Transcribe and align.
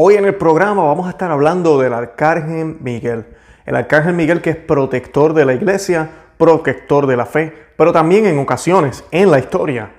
Hoy 0.00 0.14
en 0.14 0.26
el 0.26 0.36
programa 0.36 0.84
vamos 0.84 1.08
a 1.08 1.10
estar 1.10 1.28
hablando 1.28 1.76
del 1.80 1.92
Arcángel 1.92 2.76
Miguel. 2.78 3.26
El 3.66 3.74
Arcángel 3.74 4.14
Miguel 4.14 4.40
que 4.40 4.50
es 4.50 4.56
protector 4.56 5.34
de 5.34 5.44
la 5.44 5.54
iglesia, 5.54 6.08
protector 6.36 7.08
de 7.08 7.16
la 7.16 7.26
fe, 7.26 7.52
pero 7.76 7.92
también 7.92 8.24
en 8.24 8.38
ocasiones 8.38 9.02
en 9.10 9.28
la 9.28 9.40
historia 9.40 9.90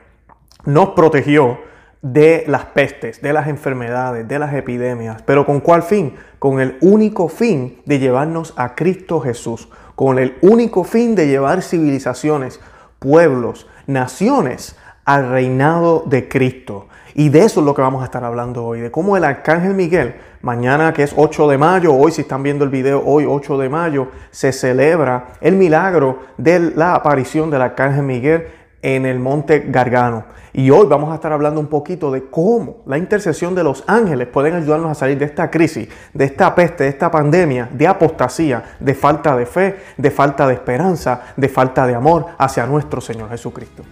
nos 0.63 0.91
protegió 0.91 1.59
de 2.01 2.45
las 2.47 2.63
pestes, 2.63 3.21
de 3.21 3.33
las 3.33 3.49
enfermedades, 3.49 4.25
de 4.25 4.39
las 4.39 4.53
epidemias. 4.53 5.21
Pero 5.23 5.45
¿con 5.45 5.59
cuál 5.59 5.83
fin? 5.83 6.15
Con 6.39 6.61
el 6.61 6.77
único 6.79 7.27
fin 7.27 7.81
de 7.83 7.99
llevarnos 7.99 8.53
a 8.55 8.75
Cristo 8.75 9.19
Jesús. 9.19 9.67
Con 9.95 10.17
el 10.17 10.37
único 10.39 10.85
fin 10.85 11.13
de 11.13 11.27
llevar 11.27 11.61
civilizaciones, 11.61 12.61
pueblos, 12.99 13.67
naciones 13.85 14.77
al 15.03 15.29
reinado 15.29 16.03
de 16.05 16.29
Cristo. 16.29 16.87
Y 17.19 17.27
de 17.27 17.39
eso 17.39 17.59
es 17.59 17.65
lo 17.65 17.75
que 17.75 17.81
vamos 17.81 18.01
a 18.01 18.05
estar 18.05 18.23
hablando 18.23 18.63
hoy, 18.63 18.79
de 18.79 18.91
cómo 18.91 19.17
el 19.17 19.25
Arcángel 19.25 19.73
Miguel, 19.73 20.15
mañana 20.41 20.93
que 20.93 21.03
es 21.03 21.13
8 21.17 21.49
de 21.49 21.57
mayo, 21.57 21.93
hoy 21.93 22.13
si 22.13 22.21
están 22.21 22.43
viendo 22.43 22.63
el 22.63 22.69
video, 22.69 23.03
hoy 23.05 23.25
8 23.27 23.57
de 23.57 23.67
mayo, 23.67 24.07
se 24.31 24.53
celebra 24.53 25.31
el 25.41 25.57
milagro 25.57 26.19
de 26.37 26.71
la 26.77 26.95
aparición 26.95 27.49
del 27.51 27.61
Arcángel 27.61 28.03
Miguel 28.03 28.47
en 28.81 29.05
el 29.05 29.19
monte 29.19 29.65
Gargano. 29.67 30.27
Y 30.53 30.69
hoy 30.69 30.87
vamos 30.87 31.11
a 31.11 31.15
estar 31.15 31.33
hablando 31.33 31.59
un 31.59 31.67
poquito 31.67 32.09
de 32.09 32.29
cómo 32.29 32.83
la 32.85 32.97
intercesión 32.97 33.53
de 33.53 33.65
los 33.65 33.83
ángeles 33.85 34.29
pueden 34.29 34.55
ayudarnos 34.55 34.89
a 34.89 34.95
salir 34.95 35.19
de 35.19 35.25
esta 35.25 35.51
crisis, 35.51 35.89
de 36.13 36.23
esta 36.23 36.55
peste, 36.55 36.85
de 36.85 36.89
esta 36.91 37.11
pandemia, 37.11 37.67
de 37.73 37.85
apostasía, 37.85 38.77
de 38.79 38.93
falta 38.93 39.35
de 39.35 39.45
fe, 39.45 39.75
de 39.97 40.09
falta 40.09 40.47
de 40.47 40.53
esperanza, 40.53 41.23
de 41.35 41.49
falta 41.49 41.85
de 41.85 41.95
amor 41.95 42.27
hacia 42.37 42.65
nuestro 42.65 43.01
Señor 43.01 43.29
Jesucristo. 43.29 43.83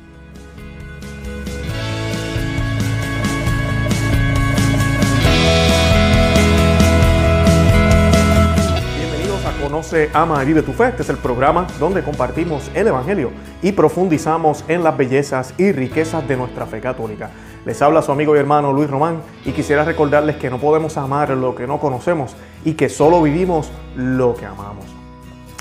Conoce, 9.77 10.10
ama 10.12 10.41
y 10.41 10.48
vive 10.48 10.63
tu 10.63 10.74
fe. 10.74 10.88
Este 10.88 11.04
es 11.04 11.10
el 11.10 11.18
programa 11.18 11.68
donde 11.79 12.02
compartimos 12.02 12.71
el 12.74 12.88
Evangelio 12.88 13.29
y 13.62 13.74
profundizamos 13.74 14.65
en 14.68 14.84
las 14.84 14.98
bellezas 14.98 15.54
y 15.55 15.71
riquezas 15.71 16.27
de 16.27 16.35
nuestra 16.35 16.65
fe 16.65 16.82
católica. 16.82 17.29
Les 17.63 17.79
habla 17.84 18.02
su 18.02 18.12
amigo 18.12 18.35
y 18.35 18.40
hermano 18.40 18.74
Luis 18.74 18.90
Román 18.90 19.21
y 19.46 19.52
quisiera 19.52 19.84
recordarles 19.84 20.37
que 20.37 20.49
no 20.49 20.57
podemos 20.57 20.98
amar 20.98 21.29
lo 21.29 21.54
que 21.54 21.68
no 21.68 21.79
conocemos 21.79 22.35
y 22.65 22.74
que 22.74 22.90
solo 22.90 23.21
vivimos 23.21 23.71
lo 23.96 24.34
que 24.34 24.48
amamos. 24.48 24.85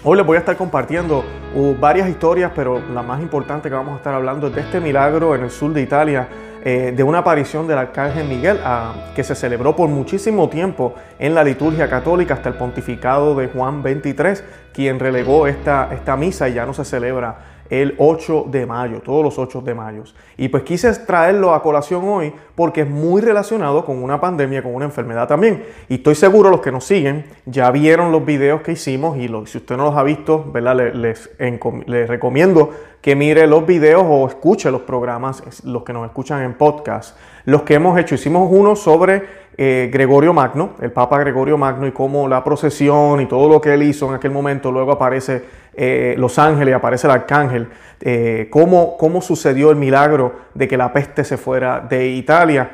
Hoy 0.03 0.17
les 0.17 0.25
voy 0.25 0.37
a 0.37 0.41
estar 0.41 0.57
compartiendo 0.57 1.23
uh, 1.55 1.75
varias 1.79 2.09
historias, 2.09 2.53
pero 2.57 2.81
la 2.95 3.03
más 3.03 3.21
importante 3.21 3.69
que 3.69 3.75
vamos 3.75 3.93
a 3.93 3.97
estar 3.97 4.15
hablando 4.15 4.47
es 4.47 4.55
de 4.55 4.63
este 4.63 4.81
milagro 4.81 5.35
en 5.35 5.43
el 5.43 5.51
sur 5.51 5.75
de 5.75 5.83
Italia 5.83 6.27
eh, 6.69 6.93
de 6.97 7.05
una 7.05 7.19
aparición 7.19 7.69
del 7.69 7.79
arcángel 7.79 8.27
Miguel 8.27 8.59
ah, 8.65 8.93
que 9.15 9.23
se 9.23 9.37
celebró 9.37 9.77
por 9.77 9.89
muchísimo 9.89 10.49
tiempo 10.49 10.97
en 11.17 11.33
la 11.33 11.45
liturgia 11.45 11.89
católica 11.89 12.35
hasta 12.35 12.49
el 12.49 12.57
pontificado 12.57 13.37
de 13.37 13.47
Juan 13.47 13.85
23, 13.85 14.43
quien 14.73 14.99
relegó 14.99 15.47
esta, 15.47 15.91
esta 15.95 16.17
misa 16.17 16.49
y 16.49 16.55
ya 16.55 16.67
no 16.67 16.75
se 16.75 16.85
celebra 16.85 17.56
el 17.71 17.95
8 17.99 18.47
de 18.49 18.67
mayo, 18.67 19.01
todos 19.01 19.25
los 19.25 19.39
8 19.39 19.61
de 19.61 19.75
mayo. 19.75 20.05
Y 20.37 20.49
pues 20.49 20.63
quise 20.63 20.93
traerlo 20.95 21.55
a 21.55 21.63
colación 21.63 22.09
hoy 22.09 22.33
porque 22.55 22.83
es 22.83 22.89
muy 22.89 23.21
relacionado 23.21 23.85
con 23.85 24.03
una 24.03 24.21
pandemia, 24.21 24.63
con 24.63 24.75
una 24.75 24.85
enfermedad 24.85 25.29
también. 25.29 25.65
Y 25.89 25.95
estoy 25.95 26.15
seguro 26.15 26.51
los 26.51 26.61
que 26.61 26.73
nos 26.73 26.85
siguen 26.85 27.25
ya 27.45 27.71
vieron 27.71 28.13
los 28.13 28.25
videos 28.25 28.63
que 28.63 28.73
hicimos 28.73 29.17
y 29.19 29.29
si 29.47 29.59
usted 29.59 29.77
no 29.77 29.85
los 29.85 29.97
ha 29.97 30.03
visto, 30.03 30.51
¿verdad? 30.53 30.95
Les, 30.95 31.31
les, 31.39 32.09
recomiendo 32.09 32.71
que 33.01 33.15
mire 33.15 33.47
los 33.47 33.67
videos 33.67 34.05
o 34.07 34.27
escuche 34.27 34.71
los 34.71 34.83
programas, 34.83 35.65
los 35.65 35.85
que 35.85 35.93
nos 35.93 36.07
escuchan 36.07 36.43
en 36.43 36.55
podcast. 36.55 37.17
Los 37.45 37.63
que 37.63 37.75
hemos 37.75 37.99
hecho, 37.99 38.17
hicimos 38.17 38.49
uno 38.51 38.75
sobre 38.75 39.46
eh, 39.59 39.89
Gregorio 39.91 40.35
Magno, 40.35 40.73
el 40.83 40.93
Papa 40.93 41.19
Gregorio 41.19 41.57
Magno, 41.57 41.87
y 41.87 41.93
cómo 41.93 42.29
la 42.29 42.45
procesión 42.45 43.23
y 43.23 43.27
todo 43.27 43.49
lo 43.49 43.59
que 43.59 43.73
él 43.73 43.85
hizo 43.85 44.07
en 44.07 44.15
aquel 44.15 44.31
momento, 44.31 44.71
luego 44.71 44.93
aparece 44.93 45.45
eh, 45.73 46.15
Los 46.19 46.39
Ángeles, 46.39 46.75
aparece 46.75 47.07
el 47.07 47.13
Arcángel, 47.13 47.69
eh, 48.03 48.49
cómo, 48.51 48.99
cómo 48.99 49.23
sucedió 49.23 49.71
el 49.71 49.77
milagro 49.77 50.35
de 50.53 50.69
que 50.69 50.77
la 50.77 50.93
peste 50.93 51.25
se 51.25 51.39
fuera 51.39 51.81
de 51.81 52.07
Italia. 52.07 52.71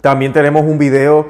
También 0.00 0.32
tenemos 0.32 0.62
un 0.62 0.78
video 0.78 1.26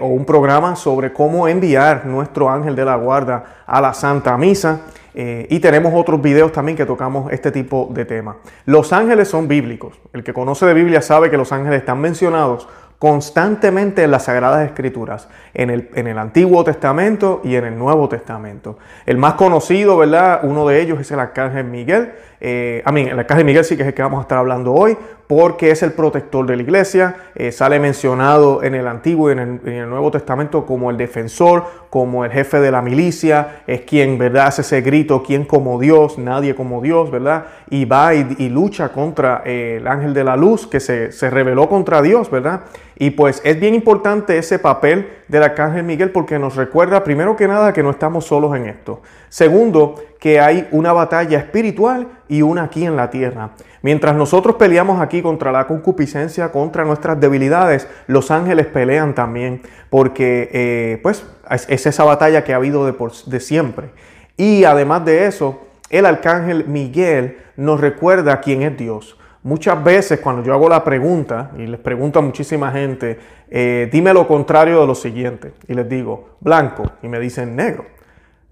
o 0.00 0.06
un 0.06 0.24
programa 0.26 0.74
sobre 0.74 1.12
cómo 1.12 1.46
enviar 1.46 2.04
nuestro 2.04 2.50
ángel 2.50 2.74
de 2.74 2.84
la 2.84 2.96
guarda 2.96 3.62
a 3.64 3.80
la 3.80 3.94
Santa 3.94 4.36
Misa. 4.36 4.80
y 5.14 5.60
tenemos 5.60 5.92
otros 5.94 6.20
videos 6.20 6.50
también 6.50 6.76
que 6.76 6.84
tocamos 6.84 7.32
este 7.32 7.52
tipo 7.52 7.88
de 7.92 8.04
temas. 8.04 8.36
Los 8.66 8.92
ángeles 8.92 9.28
son 9.28 9.46
bíblicos. 9.46 10.00
El 10.12 10.24
que 10.24 10.34
conoce 10.34 10.66
de 10.66 10.74
Biblia 10.74 11.00
sabe 11.00 11.30
que 11.30 11.36
los 11.36 11.52
ángeles 11.52 11.78
están 11.78 12.00
mencionados 12.00 12.68
constantemente 13.02 14.04
en 14.04 14.12
las 14.12 14.26
Sagradas 14.26 14.64
Escrituras, 14.64 15.26
en 15.54 15.70
el, 15.70 15.90
en 15.96 16.06
el, 16.06 16.18
Antiguo 16.18 16.62
Testamento 16.62 17.40
y 17.42 17.56
en 17.56 17.64
el 17.64 17.76
Nuevo 17.76 18.08
Testamento. 18.08 18.78
El 19.06 19.16
más 19.16 19.34
conocido, 19.34 19.98
¿verdad? 19.98 20.38
Uno 20.44 20.68
de 20.68 20.80
ellos 20.80 21.00
es 21.00 21.10
el 21.10 21.18
Arcángel 21.18 21.64
Miguel. 21.64 22.12
Eh, 22.40 22.80
a 22.84 22.92
mí, 22.92 23.02
el 23.02 23.18
Arcángel 23.18 23.44
Miguel 23.44 23.64
sí 23.64 23.74
que 23.74 23.82
es 23.82 23.88
el 23.88 23.94
que 23.94 24.02
vamos 24.02 24.18
a 24.18 24.22
estar 24.22 24.38
hablando 24.38 24.72
hoy, 24.72 24.96
porque 25.26 25.72
es 25.72 25.82
el 25.82 25.94
protector 25.94 26.46
de 26.46 26.54
la 26.54 26.62
iglesia. 26.62 27.16
Eh, 27.34 27.50
sale 27.50 27.80
mencionado 27.80 28.62
en 28.62 28.76
el 28.76 28.86
Antiguo 28.86 29.30
y 29.30 29.32
en 29.32 29.60
el, 29.64 29.90
Nuevo 29.90 30.12
Testamento 30.12 30.64
como 30.64 30.88
el 30.88 30.96
defensor, 30.96 31.64
como 31.90 32.24
el 32.24 32.30
jefe 32.30 32.60
de 32.60 32.70
la 32.70 32.82
milicia, 32.82 33.62
es 33.66 33.80
quien, 33.80 34.16
¿verdad? 34.16 34.46
Hace 34.46 34.62
ese 34.62 34.80
grito, 34.80 35.24
quien 35.24 35.44
como 35.44 35.80
Dios, 35.80 36.18
nadie 36.18 36.54
como 36.54 36.80
Dios, 36.80 37.10
¿verdad? 37.10 37.46
Y 37.68 37.84
va 37.84 38.14
y, 38.14 38.48
lucha 38.48 38.90
contra 38.90 39.42
eh, 39.44 39.78
el 39.80 39.88
ángel 39.88 40.14
de 40.14 40.22
la 40.22 40.36
luz 40.36 40.68
que 40.68 40.78
se, 40.78 41.10
se 41.10 41.30
rebeló 41.30 41.68
contra 41.68 42.00
Dios, 42.00 42.30
¿verdad? 42.30 42.60
Y 42.96 43.10
pues 43.10 43.40
es 43.44 43.58
bien 43.58 43.74
importante 43.74 44.38
ese 44.38 44.58
papel 44.58 45.08
del 45.28 45.42
arcángel 45.42 45.82
Miguel 45.82 46.10
porque 46.10 46.38
nos 46.38 46.56
recuerda 46.56 47.02
primero 47.04 47.36
que 47.36 47.48
nada 47.48 47.72
que 47.72 47.82
no 47.82 47.90
estamos 47.90 48.26
solos 48.26 48.54
en 48.56 48.66
esto. 48.66 49.02
Segundo, 49.28 49.96
que 50.18 50.40
hay 50.40 50.68
una 50.70 50.92
batalla 50.92 51.38
espiritual 51.38 52.08
y 52.28 52.42
una 52.42 52.64
aquí 52.64 52.84
en 52.84 52.96
la 52.96 53.10
tierra. 53.10 53.50
Mientras 53.82 54.14
nosotros 54.14 54.56
peleamos 54.56 55.00
aquí 55.00 55.22
contra 55.22 55.50
la 55.50 55.66
concupiscencia, 55.66 56.52
contra 56.52 56.84
nuestras 56.84 57.18
debilidades, 57.18 57.88
los 58.06 58.30
ángeles 58.30 58.66
pelean 58.66 59.14
también 59.14 59.62
porque 59.90 60.48
eh, 60.52 61.00
pues 61.02 61.26
es 61.68 61.86
esa 61.86 62.04
batalla 62.04 62.44
que 62.44 62.52
ha 62.52 62.56
habido 62.56 62.86
de, 62.86 62.92
por, 62.92 63.12
de 63.12 63.40
siempre. 63.40 63.90
Y 64.36 64.64
además 64.64 65.04
de 65.04 65.26
eso, 65.26 65.62
el 65.90 66.06
arcángel 66.06 66.66
Miguel 66.66 67.38
nos 67.56 67.80
recuerda 67.80 68.40
quién 68.40 68.62
es 68.62 68.76
Dios. 68.76 69.18
Muchas 69.44 69.82
veces 69.82 70.20
cuando 70.20 70.42
yo 70.42 70.54
hago 70.54 70.68
la 70.68 70.84
pregunta, 70.84 71.50
y 71.58 71.66
les 71.66 71.80
pregunto 71.80 72.20
a 72.20 72.22
muchísima 72.22 72.70
gente, 72.70 73.18
eh, 73.50 73.88
dime 73.90 74.14
lo 74.14 74.26
contrario 74.28 74.80
de 74.80 74.86
lo 74.86 74.94
siguiente, 74.94 75.54
y 75.66 75.74
les 75.74 75.88
digo 75.88 76.36
blanco, 76.40 76.84
y 77.02 77.08
me 77.08 77.18
dicen 77.18 77.56
negro, 77.56 77.86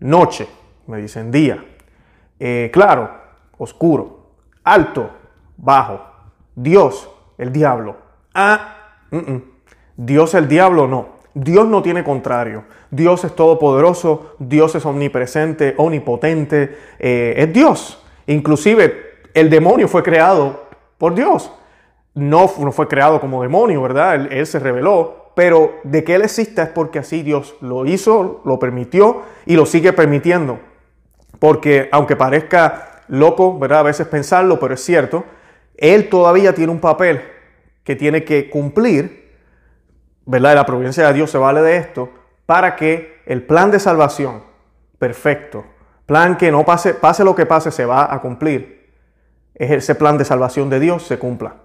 noche, 0.00 0.48
me 0.88 0.98
dicen 0.98 1.30
día, 1.30 1.64
eh, 2.40 2.70
claro, 2.72 3.10
oscuro, 3.58 4.30
alto, 4.64 5.10
bajo, 5.56 6.00
Dios, 6.56 7.08
el 7.38 7.52
diablo. 7.52 7.96
Ah, 8.34 8.76
Dios, 9.96 10.34
el 10.34 10.48
diablo, 10.48 10.88
no. 10.88 11.20
Dios 11.34 11.68
no 11.68 11.82
tiene 11.82 12.02
contrario. 12.02 12.64
Dios 12.90 13.24
es 13.24 13.36
todopoderoso, 13.36 14.34
Dios 14.38 14.74
es 14.74 14.84
omnipresente, 14.84 15.74
omnipotente, 15.76 16.76
eh, 16.98 17.34
es 17.36 17.52
Dios. 17.52 18.04
Inclusive 18.26 19.10
el 19.32 19.48
demonio 19.48 19.86
fue 19.86 20.02
creado 20.02 20.69
por 21.00 21.14
Dios. 21.14 21.50
No, 22.14 22.46
fue 22.46 22.86
creado 22.86 23.20
como 23.20 23.42
demonio, 23.42 23.80
¿verdad? 23.82 24.30
Él, 24.30 24.46
se 24.46 24.58
reveló, 24.58 25.32
pero 25.34 25.78
de 25.82 26.04
que 26.04 26.14
Él 26.14 26.22
exista 26.22 26.62
es 26.62 26.68
porque 26.68 26.98
así 26.98 27.22
Dios 27.22 27.56
lo 27.62 27.86
hizo, 27.86 28.42
lo 28.44 28.58
permitió 28.58 29.22
y 29.46 29.56
lo 29.56 29.64
sigue 29.64 29.94
permitiendo. 29.94 30.60
Porque 31.38 31.88
aunque 31.90 32.16
parezca 32.16 33.04
loco, 33.08 33.58
¿verdad? 33.58 33.80
A 33.80 33.84
veces 33.84 34.06
pensarlo, 34.08 34.60
pero 34.60 34.74
es 34.74 34.84
cierto, 34.84 35.24
Él 35.76 36.10
todavía 36.10 36.54
tiene 36.54 36.70
un 36.70 36.80
papel 36.80 37.22
que 37.82 37.96
tiene 37.96 38.22
que 38.22 38.50
cumplir, 38.50 39.32
¿verdad? 40.26 40.54
la 40.54 40.66
providencia 40.66 41.06
de 41.06 41.14
Dios 41.14 41.30
se 41.30 41.38
vale 41.38 41.62
de 41.62 41.78
esto, 41.78 42.10
para 42.44 42.76
que 42.76 43.22
el 43.24 43.42
plan 43.46 43.70
de 43.70 43.80
salvación, 43.80 44.42
perfecto, 44.98 45.64
plan 46.04 46.36
que 46.36 46.52
no 46.52 46.66
pase, 46.66 46.92
pase 46.92 47.24
lo 47.24 47.34
que 47.34 47.46
pase, 47.46 47.70
se 47.70 47.86
va 47.86 48.12
a 48.12 48.20
cumplir 48.20 48.79
ese 49.60 49.94
plan 49.94 50.16
de 50.16 50.24
salvación 50.24 50.70
de 50.70 50.80
Dios 50.80 51.02
se 51.02 51.18
cumpla. 51.18 51.56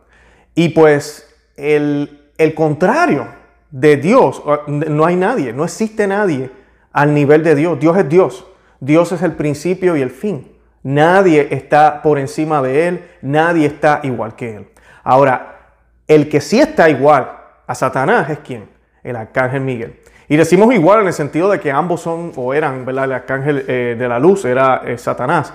Y 0.53 0.69
pues 0.69 1.33
el, 1.55 2.29
el 2.37 2.53
contrario 2.53 3.27
de 3.71 3.97
Dios, 3.97 4.43
no 4.67 5.05
hay 5.05 5.15
nadie, 5.15 5.53
no 5.53 5.63
existe 5.63 6.07
nadie 6.07 6.51
al 6.91 7.13
nivel 7.13 7.43
de 7.43 7.55
Dios. 7.55 7.79
Dios 7.79 7.97
es 7.97 8.09
Dios. 8.09 8.45
Dios 8.79 9.11
es 9.11 9.21
el 9.21 9.33
principio 9.33 9.95
y 9.95 10.01
el 10.01 10.11
fin. 10.11 10.51
Nadie 10.83 11.47
está 11.51 12.01
por 12.01 12.19
encima 12.19 12.61
de 12.61 12.87
Él, 12.87 13.09
nadie 13.21 13.65
está 13.65 14.01
igual 14.03 14.35
que 14.35 14.57
Él. 14.57 14.67
Ahora, 15.03 15.73
el 16.07 16.29
que 16.29 16.41
sí 16.41 16.59
está 16.59 16.89
igual 16.89 17.31
a 17.65 17.75
Satanás 17.75 18.29
es 18.29 18.39
quién? 18.39 18.69
El 19.03 19.15
arcángel 19.15 19.61
Miguel. 19.61 19.99
Y 20.27 20.37
decimos 20.37 20.73
igual 20.73 21.01
en 21.01 21.07
el 21.07 21.13
sentido 21.13 21.49
de 21.49 21.59
que 21.59 21.71
ambos 21.71 22.01
son 22.01 22.31
o 22.35 22.53
eran, 22.53 22.85
¿verdad? 22.85 23.05
El 23.05 23.13
arcángel 23.13 23.65
eh, 23.67 23.95
de 23.97 24.07
la 24.07 24.19
luz 24.19 24.45
era 24.45 24.81
eh, 24.85 24.97
Satanás 24.97 25.53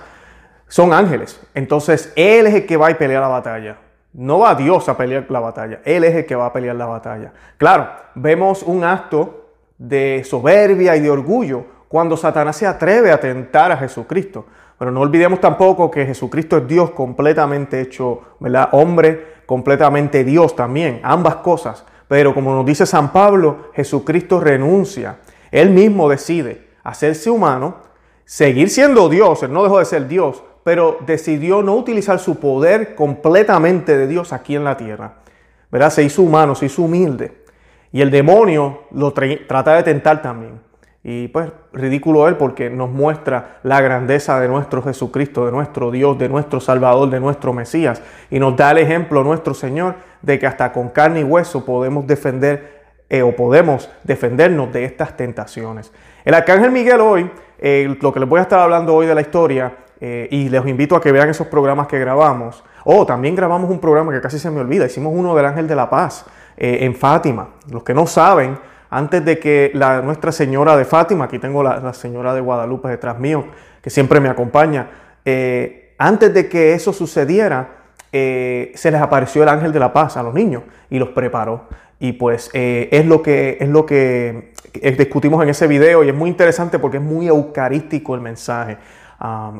son 0.71 0.93
ángeles. 0.93 1.37
Entonces 1.53 2.13
Él 2.15 2.47
es 2.47 2.55
el 2.55 2.65
que 2.65 2.77
va 2.77 2.89
y 2.89 2.93
pelea 2.93 3.19
la 3.19 3.27
batalla. 3.27 3.77
No 4.13 4.39
va 4.39 4.55
Dios 4.55 4.87
a 4.87 4.97
pelear 4.97 5.25
la 5.29 5.41
batalla, 5.41 5.81
Él 5.83 6.03
es 6.05 6.15
el 6.15 6.25
que 6.25 6.35
va 6.35 6.47
a 6.47 6.53
pelear 6.53 6.75
la 6.77 6.85
batalla. 6.85 7.33
Claro, 7.57 7.89
vemos 8.15 8.63
un 8.63 8.83
acto 8.83 9.49
de 9.77 10.23
soberbia 10.25 10.95
y 10.95 11.01
de 11.01 11.09
orgullo 11.09 11.65
cuando 11.87 12.15
Satanás 12.15 12.55
se 12.55 12.65
atreve 12.65 13.11
a 13.11 13.19
tentar 13.19 13.71
a 13.71 13.77
Jesucristo. 13.77 14.45
Pero 14.77 14.91
no 14.91 15.01
olvidemos 15.01 15.41
tampoco 15.41 15.91
que 15.91 16.05
Jesucristo 16.05 16.57
es 16.57 16.67
Dios 16.67 16.91
completamente 16.91 17.81
hecho, 17.81 18.21
¿verdad? 18.39 18.69
Hombre, 18.71 19.41
completamente 19.45 20.23
Dios 20.23 20.55
también, 20.55 21.01
ambas 21.03 21.35
cosas. 21.35 21.85
Pero 22.07 22.33
como 22.33 22.55
nos 22.55 22.65
dice 22.65 22.85
San 22.85 23.11
Pablo, 23.11 23.71
Jesucristo 23.73 24.39
renuncia. 24.39 25.17
Él 25.51 25.69
mismo 25.69 26.09
decide 26.09 26.69
hacerse 26.83 27.29
humano, 27.29 27.75
seguir 28.23 28.69
siendo 28.69 29.09
Dios, 29.09 29.43
Él 29.43 29.51
no 29.51 29.63
dejó 29.63 29.79
de 29.79 29.85
ser 29.85 30.07
Dios, 30.07 30.41
pero 30.63 30.97
decidió 31.05 31.61
no 31.61 31.75
utilizar 31.75 32.19
su 32.19 32.39
poder 32.39 32.95
completamente 32.95 33.97
de 33.97 34.07
Dios 34.07 34.33
aquí 34.33 34.55
en 34.55 34.63
la 34.63 34.77
tierra. 34.77 35.15
¿Verdad? 35.71 35.89
Se 35.89 36.03
hizo 36.03 36.21
humano, 36.21 36.55
se 36.55 36.65
hizo 36.65 36.83
humilde. 36.83 37.41
Y 37.91 38.01
el 38.01 38.11
demonio 38.11 38.83
lo 38.91 39.13
trata 39.13 39.75
de 39.75 39.83
tentar 39.83 40.21
también. 40.21 40.59
Y 41.03 41.29
pues 41.29 41.51
ridículo 41.73 42.27
él 42.27 42.37
porque 42.37 42.69
nos 42.69 42.89
muestra 42.89 43.59
la 43.63 43.81
grandeza 43.81 44.39
de 44.39 44.47
nuestro 44.47 44.83
Jesucristo, 44.83 45.45
de 45.45 45.51
nuestro 45.51 45.89
Dios, 45.89 46.17
de 46.19 46.29
nuestro 46.29 46.59
Salvador, 46.59 47.09
de 47.09 47.19
nuestro 47.19 47.53
Mesías. 47.53 48.01
Y 48.29 48.39
nos 48.39 48.55
da 48.55 48.71
el 48.71 48.77
ejemplo 48.77 49.23
nuestro 49.23 49.53
Señor 49.53 49.95
de 50.21 50.37
que 50.37 50.45
hasta 50.45 50.71
con 50.71 50.89
carne 50.89 51.21
y 51.21 51.23
hueso 51.23 51.65
podemos 51.65 52.05
defender 52.05 52.81
eh, 53.09 53.23
o 53.23 53.35
podemos 53.35 53.89
defendernos 54.03 54.71
de 54.71 54.85
estas 54.85 55.17
tentaciones. 55.17 55.91
El 56.23 56.35
arcángel 56.35 56.71
Miguel 56.71 57.01
hoy, 57.01 57.31
eh, 57.59 57.93
lo 57.99 58.13
que 58.13 58.19
les 58.19 58.29
voy 58.29 58.39
a 58.39 58.43
estar 58.43 58.59
hablando 58.59 58.95
hoy 58.95 59.07
de 59.07 59.15
la 59.15 59.21
historia, 59.21 59.75
eh, 60.03 60.27
y 60.31 60.49
les 60.49 60.65
invito 60.65 60.95
a 60.95 61.01
que 61.01 61.11
vean 61.11 61.29
esos 61.29 61.45
programas 61.45 61.85
que 61.85 61.99
grabamos. 61.99 62.63
Oh, 62.85 63.05
también 63.05 63.35
grabamos 63.35 63.69
un 63.69 63.79
programa 63.79 64.11
que 64.11 64.19
casi 64.19 64.39
se 64.39 64.49
me 64.49 64.59
olvida. 64.59 64.87
Hicimos 64.87 65.13
uno 65.15 65.35
del 65.35 65.45
Ángel 65.45 65.67
de 65.67 65.75
la 65.75 65.91
Paz 65.91 66.25
eh, 66.57 66.79
en 66.81 66.95
Fátima. 66.95 67.49
Los 67.69 67.83
que 67.83 67.93
no 67.93 68.07
saben, 68.07 68.57
antes 68.89 69.23
de 69.23 69.37
que 69.37 69.69
la, 69.75 70.01
Nuestra 70.01 70.31
Señora 70.31 70.75
de 70.75 70.85
Fátima, 70.85 71.25
aquí 71.25 71.37
tengo 71.37 71.61
la, 71.61 71.93
Señora 71.93 72.33
de 72.33 72.41
Guadalupe 72.41 72.89
detrás 72.89 73.19
mío, 73.19 73.45
que 73.79 73.91
siempre 73.91 74.19
me 74.19 74.27
acompaña, 74.27 74.89
eh, 75.23 75.93
antes 75.99 76.33
de 76.33 76.49
que 76.49 76.73
eso 76.73 76.91
sucediera, 76.93 77.77
se 78.11 78.91
les 78.91 79.01
apareció 79.01 79.43
el 79.43 79.49
Ángel 79.49 79.71
de 79.71 79.79
la 79.79 79.93
Paz 79.93 80.17
a 80.17 80.23
los 80.23 80.33
niños 80.33 80.63
y 80.89 80.97
los 80.97 81.09
preparó. 81.09 81.69
Y 81.99 82.13
pues 82.13 82.49
es 82.51 83.05
lo 83.05 83.21
que, 83.21 83.57
es 83.61 83.69
lo 83.69 83.85
que 83.85 84.53
discutimos 84.97 85.41
en 85.43 85.49
ese 85.49 85.67
video 85.67 86.03
y 86.03 86.09
es 86.09 86.15
muy 86.15 86.29
interesante 86.29 86.79
porque 86.79 86.97
es 86.97 87.03
muy 87.03 87.27
eucarístico 87.27 88.15
el 88.15 88.21
mensaje 88.21 88.79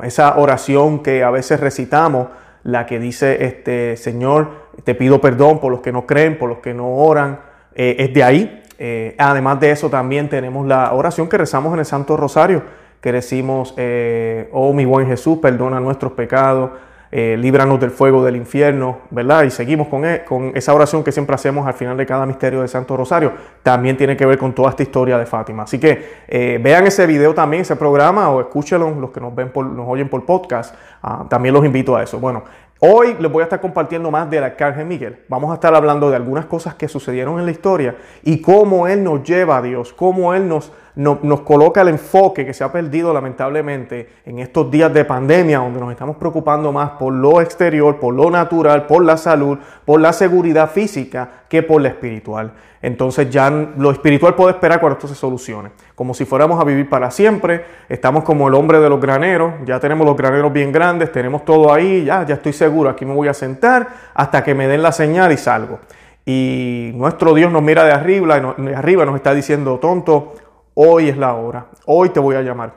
esa 0.02 0.38
oración 0.38 1.02
que 1.02 1.22
a 1.22 1.30
veces 1.30 1.60
recitamos, 1.60 2.28
la 2.64 2.86
que 2.86 2.98
dice, 2.98 3.44
este, 3.44 3.96
Señor, 3.96 4.48
te 4.84 4.94
pido 4.94 5.20
perdón 5.20 5.60
por 5.60 5.70
los 5.70 5.80
que 5.80 5.92
no 5.92 6.06
creen, 6.06 6.38
por 6.38 6.48
los 6.48 6.58
que 6.58 6.74
no 6.74 6.88
oran, 6.94 7.40
eh, 7.74 7.96
es 7.98 8.14
de 8.14 8.24
ahí. 8.24 8.62
Eh, 8.78 9.14
además 9.18 9.60
de 9.60 9.70
eso 9.70 9.88
también 9.88 10.28
tenemos 10.28 10.66
la 10.66 10.92
oración 10.92 11.28
que 11.28 11.38
rezamos 11.38 11.72
en 11.72 11.80
el 11.80 11.84
Santo 11.84 12.16
Rosario, 12.16 12.62
que 13.00 13.12
decimos, 13.12 13.74
eh, 13.76 14.48
oh 14.52 14.72
mi 14.72 14.84
buen 14.84 15.06
Jesús, 15.06 15.38
perdona 15.38 15.80
nuestros 15.80 16.12
pecados, 16.12 16.70
eh, 17.14 17.36
líbranos 17.38 17.78
del 17.78 17.90
fuego 17.90 18.24
del 18.24 18.36
infierno, 18.36 19.00
¿verdad? 19.10 19.42
Y 19.42 19.50
seguimos 19.50 19.88
con, 19.88 20.06
e, 20.06 20.24
con, 20.24 20.52
esa 20.54 20.72
oración 20.72 21.04
que 21.04 21.12
siempre 21.12 21.34
hacemos 21.34 21.66
al 21.66 21.74
final 21.74 21.94
de 21.98 22.06
cada 22.06 22.24
misterio 22.24 22.60
del 22.60 22.70
Santo 22.70 22.96
Rosario. 22.96 23.32
También 23.62 23.98
tiene 23.98 24.16
que 24.16 24.24
ver 24.24 24.38
con 24.38 24.54
toda 24.54 24.70
esta 24.70 24.82
historia 24.82 25.18
de 25.18 25.26
Fátima. 25.26 25.64
Así 25.64 25.78
que 25.78 26.22
eh, 26.26 26.58
vean 26.62 26.86
ese 26.86 27.06
video 27.06 27.34
también, 27.34 27.60
ese 27.60 27.76
programa, 27.76 28.30
o 28.30 28.40
escúchenlo, 28.40 28.90
los 28.98 29.10
que 29.10 29.20
nos 29.20 29.34
ven 29.34 29.50
por, 29.50 29.66
nos 29.66 29.86
oyen 29.86 30.08
por 30.08 30.24
podcast. 30.24 30.74
Ah, 31.02 31.26
también 31.28 31.54
los 31.54 31.64
invito 31.66 31.94
a 31.94 32.02
eso. 32.02 32.18
Bueno, 32.18 32.44
Hoy 32.84 33.16
les 33.20 33.30
voy 33.30 33.42
a 33.42 33.44
estar 33.44 33.60
compartiendo 33.60 34.10
más 34.10 34.28
del 34.28 34.42
Arcángel 34.42 34.84
Miguel. 34.84 35.20
Vamos 35.28 35.52
a 35.52 35.54
estar 35.54 35.72
hablando 35.72 36.10
de 36.10 36.16
algunas 36.16 36.46
cosas 36.46 36.74
que 36.74 36.88
sucedieron 36.88 37.38
en 37.38 37.46
la 37.46 37.52
historia 37.52 37.94
y 38.24 38.40
cómo 38.40 38.88
Él 38.88 39.04
nos 39.04 39.22
lleva 39.22 39.58
a 39.58 39.62
Dios, 39.62 39.92
cómo 39.92 40.34
Él 40.34 40.48
nos, 40.48 40.72
nos 40.94 41.40
coloca 41.40 41.80
el 41.80 41.88
enfoque 41.88 42.44
que 42.44 42.52
se 42.52 42.64
ha 42.64 42.70
perdido 42.70 43.14
lamentablemente 43.14 44.08
en 44.26 44.38
estos 44.38 44.70
días 44.70 44.92
de 44.92 45.04
pandemia, 45.04 45.58
donde 45.58 45.80
nos 45.80 45.90
estamos 45.90 46.16
preocupando 46.16 46.70
más 46.72 46.90
por 46.90 47.12
lo 47.12 47.40
exterior, 47.40 47.98
por 47.98 48.14
lo 48.14 48.30
natural, 48.30 48.86
por 48.86 49.04
la 49.04 49.16
salud, 49.16 49.58
por 49.84 50.00
la 50.00 50.12
seguridad 50.12 50.70
física, 50.70 51.44
que 51.48 51.62
por 51.62 51.80
la 51.80 51.88
espiritual. 51.88 52.52
Entonces 52.82 53.30
ya 53.30 53.48
lo 53.48 53.92
espiritual 53.92 54.34
puede 54.34 54.50
esperar 54.52 54.80
cuando 54.80 54.98
esto 54.98 55.08
se 55.08 55.14
solucione. 55.14 55.70
Como 55.94 56.14
si 56.14 56.24
fuéramos 56.24 56.60
a 56.60 56.64
vivir 56.64 56.88
para 56.88 57.10
siempre. 57.12 57.64
Estamos 57.88 58.24
como 58.24 58.48
el 58.48 58.54
hombre 58.54 58.80
de 58.80 58.88
los 58.88 59.00
graneros. 59.00 59.52
Ya 59.64 59.78
tenemos 59.78 60.04
los 60.04 60.16
graneros 60.16 60.52
bien 60.52 60.72
grandes, 60.72 61.12
tenemos 61.12 61.44
todo 61.44 61.72
ahí. 61.72 62.04
Ya, 62.04 62.26
ya 62.26 62.34
estoy 62.34 62.52
seguro. 62.52 62.90
Aquí 62.90 63.04
me 63.04 63.14
voy 63.14 63.28
a 63.28 63.34
sentar 63.34 63.88
hasta 64.12 64.42
que 64.42 64.54
me 64.54 64.66
den 64.66 64.82
la 64.82 64.90
señal 64.90 65.30
y 65.30 65.36
salgo. 65.36 65.78
Y 66.24 66.92
nuestro 66.94 67.34
Dios 67.34 67.52
nos 67.52 67.62
mira 67.62 67.84
de 67.84 67.92
arriba, 67.92 68.54
de 68.56 68.76
arriba 68.76 69.04
nos 69.04 69.16
está 69.16 69.34
diciendo, 69.34 69.78
tonto, 69.78 70.34
hoy 70.74 71.08
es 71.08 71.16
la 71.16 71.34
hora. 71.34 71.66
Hoy 71.86 72.10
te 72.10 72.20
voy 72.20 72.36
a 72.36 72.42
llamar. 72.42 72.74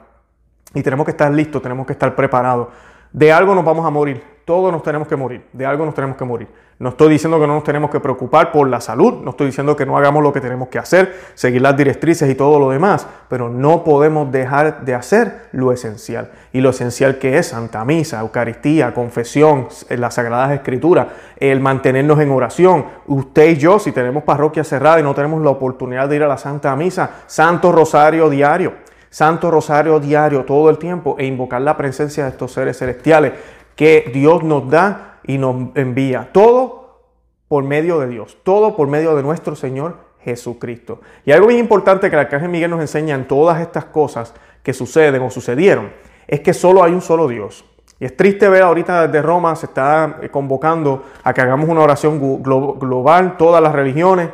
Y 0.74 0.82
tenemos 0.82 1.04
que 1.04 1.12
estar 1.12 1.32
listos, 1.32 1.62
tenemos 1.62 1.86
que 1.86 1.92
estar 1.92 2.14
preparados. 2.14 2.68
De 3.12 3.32
algo 3.32 3.54
nos 3.54 3.64
vamos 3.64 3.86
a 3.86 3.90
morir. 3.90 4.35
Todos 4.46 4.70
nos 4.70 4.84
tenemos 4.84 5.08
que 5.08 5.16
morir. 5.16 5.44
De 5.52 5.66
algo 5.66 5.84
nos 5.84 5.92
tenemos 5.92 6.16
que 6.16 6.24
morir. 6.24 6.46
No 6.78 6.90
estoy 6.90 7.10
diciendo 7.10 7.40
que 7.40 7.48
no 7.48 7.54
nos 7.54 7.64
tenemos 7.64 7.90
que 7.90 7.98
preocupar 7.98 8.52
por 8.52 8.68
la 8.68 8.80
salud, 8.80 9.14
no 9.24 9.30
estoy 9.30 9.46
diciendo 9.46 9.74
que 9.74 9.84
no 9.84 9.98
hagamos 9.98 10.22
lo 10.22 10.32
que 10.32 10.40
tenemos 10.40 10.68
que 10.68 10.78
hacer, 10.78 11.16
seguir 11.34 11.62
las 11.62 11.76
directrices 11.76 12.30
y 12.30 12.36
todo 12.36 12.60
lo 12.60 12.70
demás, 12.70 13.08
pero 13.28 13.48
no 13.48 13.82
podemos 13.82 14.30
dejar 14.30 14.84
de 14.84 14.94
hacer 14.94 15.48
lo 15.50 15.72
esencial. 15.72 16.30
Y 16.52 16.60
lo 16.60 16.70
esencial 16.70 17.18
que 17.18 17.38
es 17.38 17.48
Santa 17.48 17.84
Misa, 17.84 18.20
Eucaristía, 18.20 18.94
confesión, 18.94 19.66
las 19.88 20.14
Sagradas 20.14 20.52
Escrituras, 20.52 21.08
el 21.38 21.58
mantenernos 21.58 22.20
en 22.20 22.30
oración. 22.30 22.84
Usted 23.08 23.48
y 23.48 23.56
yo, 23.56 23.80
si 23.80 23.90
tenemos 23.90 24.22
parroquia 24.22 24.62
cerrada 24.62 25.00
y 25.00 25.02
no 25.02 25.12
tenemos 25.12 25.42
la 25.42 25.50
oportunidad 25.50 26.08
de 26.08 26.16
ir 26.16 26.22
a 26.22 26.28
la 26.28 26.38
Santa 26.38 26.76
Misa, 26.76 27.22
Santo 27.26 27.72
Rosario 27.72 28.30
diario. 28.30 28.86
Santo 29.08 29.50
Rosario 29.50 29.98
diario 29.98 30.44
todo 30.44 30.68
el 30.68 30.76
tiempo 30.76 31.16
e 31.18 31.24
invocar 31.24 31.62
la 31.62 31.76
presencia 31.76 32.24
de 32.24 32.30
estos 32.30 32.52
seres 32.52 32.76
celestiales 32.76 33.32
que 33.76 34.10
Dios 34.12 34.42
nos 34.42 34.68
da 34.68 35.20
y 35.24 35.38
nos 35.38 35.76
envía. 35.76 36.30
Todo 36.32 37.02
por 37.48 37.62
medio 37.62 38.00
de 38.00 38.08
Dios, 38.08 38.38
todo 38.42 38.74
por 38.74 38.88
medio 38.88 39.14
de 39.14 39.22
nuestro 39.22 39.54
Señor 39.54 39.98
Jesucristo. 40.20 41.00
Y 41.24 41.32
algo 41.32 41.46
bien 41.46 41.60
importante 41.60 42.10
que 42.10 42.16
el 42.16 42.20
Arcángel 42.20 42.48
Miguel 42.48 42.70
nos 42.70 42.80
enseña 42.80 43.14
en 43.14 43.28
todas 43.28 43.60
estas 43.60 43.84
cosas 43.84 44.34
que 44.62 44.72
suceden 44.72 45.22
o 45.22 45.30
sucedieron, 45.30 45.92
es 46.26 46.40
que 46.40 46.52
solo 46.52 46.82
hay 46.82 46.92
un 46.92 47.00
solo 47.00 47.28
Dios. 47.28 47.64
Y 48.00 48.04
es 48.04 48.16
triste 48.16 48.48
ver 48.48 48.62
ahorita 48.62 49.06
desde 49.06 49.22
Roma 49.22 49.54
se 49.56 49.66
está 49.66 50.18
eh, 50.20 50.28
convocando 50.28 51.04
a 51.22 51.32
que 51.32 51.40
hagamos 51.40 51.68
una 51.68 51.82
oración 51.82 52.42
global, 52.42 53.36
todas 53.36 53.62
las 53.62 53.72
religiones. 53.72 54.30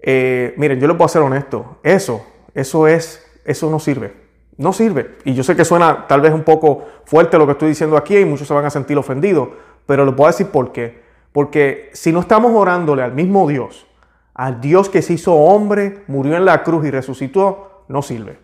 Eh, 0.00 0.52
miren, 0.56 0.80
yo 0.80 0.88
les 0.88 0.96
puedo 0.96 1.08
ser 1.08 1.22
honesto, 1.22 1.78
eso, 1.82 2.26
eso 2.54 2.88
es, 2.88 3.24
eso 3.44 3.70
no 3.70 3.78
sirve. 3.78 4.21
No 4.56 4.72
sirve. 4.72 5.16
Y 5.24 5.34
yo 5.34 5.42
sé 5.42 5.56
que 5.56 5.64
suena 5.64 6.06
tal 6.06 6.20
vez 6.20 6.32
un 6.32 6.42
poco 6.42 6.84
fuerte 7.04 7.38
lo 7.38 7.46
que 7.46 7.52
estoy 7.52 7.68
diciendo 7.70 7.96
aquí 7.96 8.16
y 8.16 8.24
muchos 8.24 8.46
se 8.46 8.54
van 8.54 8.64
a 8.64 8.70
sentir 8.70 8.98
ofendidos, 8.98 9.48
pero 9.86 10.04
les 10.04 10.14
puedo 10.14 10.30
decir 10.30 10.48
por 10.48 10.72
qué. 10.72 11.02
Porque 11.32 11.90
si 11.94 12.12
no 12.12 12.20
estamos 12.20 12.52
orándole 12.54 13.02
al 13.02 13.12
mismo 13.12 13.48
Dios, 13.48 13.86
al 14.34 14.60
Dios 14.60 14.88
que 14.88 15.02
se 15.02 15.14
hizo 15.14 15.34
hombre, 15.34 16.04
murió 16.06 16.36
en 16.36 16.44
la 16.44 16.62
cruz 16.62 16.86
y 16.86 16.90
resucitó, 16.90 17.84
no 17.88 18.02
sirve. 18.02 18.38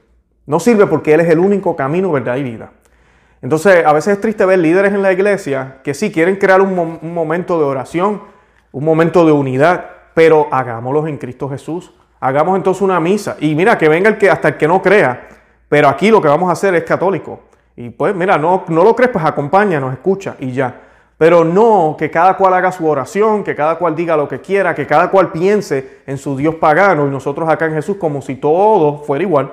No 0.46 0.60
sirve 0.60 0.86
porque 0.86 1.14
Él 1.14 1.20
es 1.20 1.28
el 1.28 1.38
único 1.38 1.76
camino, 1.76 2.10
verdad 2.10 2.36
y 2.36 2.42
vida. 2.42 2.72
Entonces, 3.42 3.84
a 3.84 3.92
veces 3.92 4.14
es 4.14 4.20
triste 4.20 4.44
ver 4.44 4.58
líderes 4.58 4.92
en 4.92 5.02
la 5.02 5.12
iglesia 5.12 5.78
que 5.84 5.94
sí 5.94 6.10
quieren 6.10 6.36
crear 6.36 6.60
un, 6.60 6.98
momento 7.02 7.58
de 7.58 7.64
oración, 7.64 8.22
un 8.72 8.84
momento 8.84 9.24
de 9.24 9.32
unidad, 9.32 9.84
pero 10.14 10.48
hagámoslo 10.50 11.06
en 11.06 11.18
Cristo 11.18 11.48
Jesús. 11.48 11.92
Hagamos 12.18 12.56
entonces 12.56 12.82
una 12.82 12.98
misa. 12.98 13.36
Y 13.38 13.54
mira, 13.54 13.78
que 13.78 13.88
venga 13.88 14.08
el 14.08 14.18
que 14.18 14.30
hasta 14.30 14.48
el 14.48 14.56
que 14.56 14.66
no 14.66 14.82
crea, 14.82 15.28
pero 15.68 15.88
aquí 15.88 16.10
lo 16.10 16.20
que 16.20 16.28
vamos 16.28 16.48
a 16.48 16.52
hacer 16.52 16.74
es 16.74 16.84
católico. 16.84 17.40
Y 17.76 17.90
pues, 17.90 18.14
mira, 18.14 18.38
no, 18.38 18.64
no 18.68 18.82
lo 18.82 18.96
crees, 18.96 19.12
pues 19.12 19.24
acompáñanos, 19.24 19.92
escucha 19.92 20.36
y 20.40 20.52
ya. 20.52 20.82
Pero 21.16 21.44
no 21.44 21.96
que 21.98 22.10
cada 22.10 22.36
cual 22.36 22.54
haga 22.54 22.72
su 22.72 22.86
oración, 22.86 23.42
que 23.42 23.54
cada 23.54 23.76
cual 23.76 23.94
diga 23.94 24.16
lo 24.16 24.28
que 24.28 24.40
quiera, 24.40 24.74
que 24.74 24.86
cada 24.86 25.10
cual 25.10 25.32
piense 25.32 26.00
en 26.06 26.16
su 26.16 26.36
Dios 26.36 26.54
pagano 26.56 27.06
y 27.06 27.10
nosotros 27.10 27.48
acá 27.48 27.66
en 27.66 27.74
Jesús 27.74 27.96
como 27.96 28.22
si 28.22 28.36
todo 28.36 29.02
fuera 29.04 29.22
igual. 29.22 29.52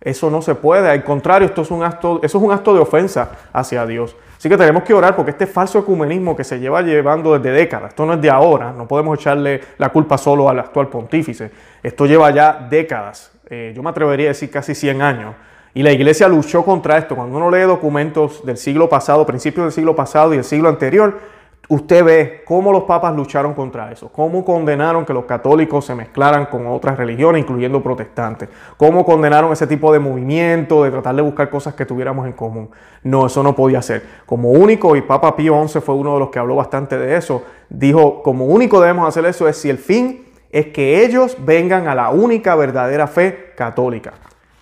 Eso 0.00 0.30
no 0.30 0.42
se 0.42 0.54
puede. 0.54 0.90
Al 0.90 1.02
contrario, 1.02 1.48
esto 1.48 1.62
es 1.62 1.70
un 1.70 1.82
acto, 1.82 2.20
eso 2.22 2.38
es 2.38 2.44
un 2.44 2.52
acto 2.52 2.74
de 2.74 2.80
ofensa 2.80 3.30
hacia 3.52 3.86
Dios. 3.86 4.14
Así 4.36 4.50
que 4.50 4.58
tenemos 4.58 4.82
que 4.82 4.92
orar 4.92 5.16
porque 5.16 5.30
este 5.30 5.46
falso 5.46 5.78
ecumenismo 5.78 6.36
que 6.36 6.44
se 6.44 6.60
lleva 6.60 6.82
llevando 6.82 7.38
desde 7.38 7.56
décadas, 7.56 7.90
esto 7.90 8.04
no 8.04 8.12
es 8.12 8.20
de 8.20 8.28
ahora, 8.28 8.72
no 8.72 8.86
podemos 8.86 9.18
echarle 9.18 9.60
la 9.78 9.88
culpa 9.88 10.18
solo 10.18 10.48
al 10.48 10.58
actual 10.58 10.88
pontífice. 10.88 11.50
Esto 11.82 12.04
lleva 12.04 12.30
ya 12.30 12.66
décadas, 12.70 13.32
eh, 13.48 13.72
yo 13.74 13.82
me 13.82 13.88
atrevería 13.88 14.26
a 14.26 14.28
decir 14.28 14.50
casi 14.50 14.74
100 14.74 15.00
años 15.00 15.34
y 15.76 15.82
la 15.82 15.92
iglesia 15.92 16.26
luchó 16.26 16.64
contra 16.64 16.96
esto. 16.96 17.14
Cuando 17.14 17.36
uno 17.36 17.50
lee 17.50 17.64
documentos 17.64 18.42
del 18.46 18.56
siglo 18.56 18.88
pasado, 18.88 19.26
principios 19.26 19.66
del 19.66 19.72
siglo 19.72 19.94
pasado 19.94 20.32
y 20.32 20.36
del 20.36 20.44
siglo 20.44 20.70
anterior, 20.70 21.18
usted 21.68 22.02
ve 22.02 22.42
cómo 22.46 22.72
los 22.72 22.84
papas 22.84 23.14
lucharon 23.14 23.52
contra 23.52 23.92
eso, 23.92 24.10
cómo 24.10 24.42
condenaron 24.42 25.04
que 25.04 25.12
los 25.12 25.26
católicos 25.26 25.84
se 25.84 25.94
mezclaran 25.94 26.46
con 26.46 26.66
otras 26.66 26.96
religiones, 26.96 27.42
incluyendo 27.42 27.82
protestantes, 27.82 28.48
cómo 28.78 29.04
condenaron 29.04 29.52
ese 29.52 29.66
tipo 29.66 29.92
de 29.92 29.98
movimiento, 29.98 30.82
de 30.82 30.90
tratar 30.90 31.14
de 31.14 31.20
buscar 31.20 31.50
cosas 31.50 31.74
que 31.74 31.84
tuviéramos 31.84 32.26
en 32.26 32.32
común. 32.32 32.70
No, 33.02 33.26
eso 33.26 33.42
no 33.42 33.54
podía 33.54 33.82
ser. 33.82 34.02
Como 34.24 34.52
único, 34.52 34.96
y 34.96 35.02
Papa 35.02 35.36
Pío 35.36 35.68
XI 35.68 35.80
fue 35.82 35.94
uno 35.94 36.14
de 36.14 36.20
los 36.20 36.30
que 36.30 36.38
habló 36.38 36.56
bastante 36.56 36.96
de 36.96 37.18
eso, 37.18 37.42
dijo, 37.68 38.22
como 38.22 38.46
único 38.46 38.80
debemos 38.80 39.06
hacer 39.06 39.26
eso 39.26 39.46
es 39.46 39.58
si 39.58 39.68
el 39.68 39.76
fin 39.76 40.24
es 40.50 40.68
que 40.68 41.04
ellos 41.04 41.36
vengan 41.44 41.86
a 41.86 41.94
la 41.94 42.08
única 42.08 42.54
verdadera 42.54 43.06
fe 43.06 43.52
católica. 43.54 44.14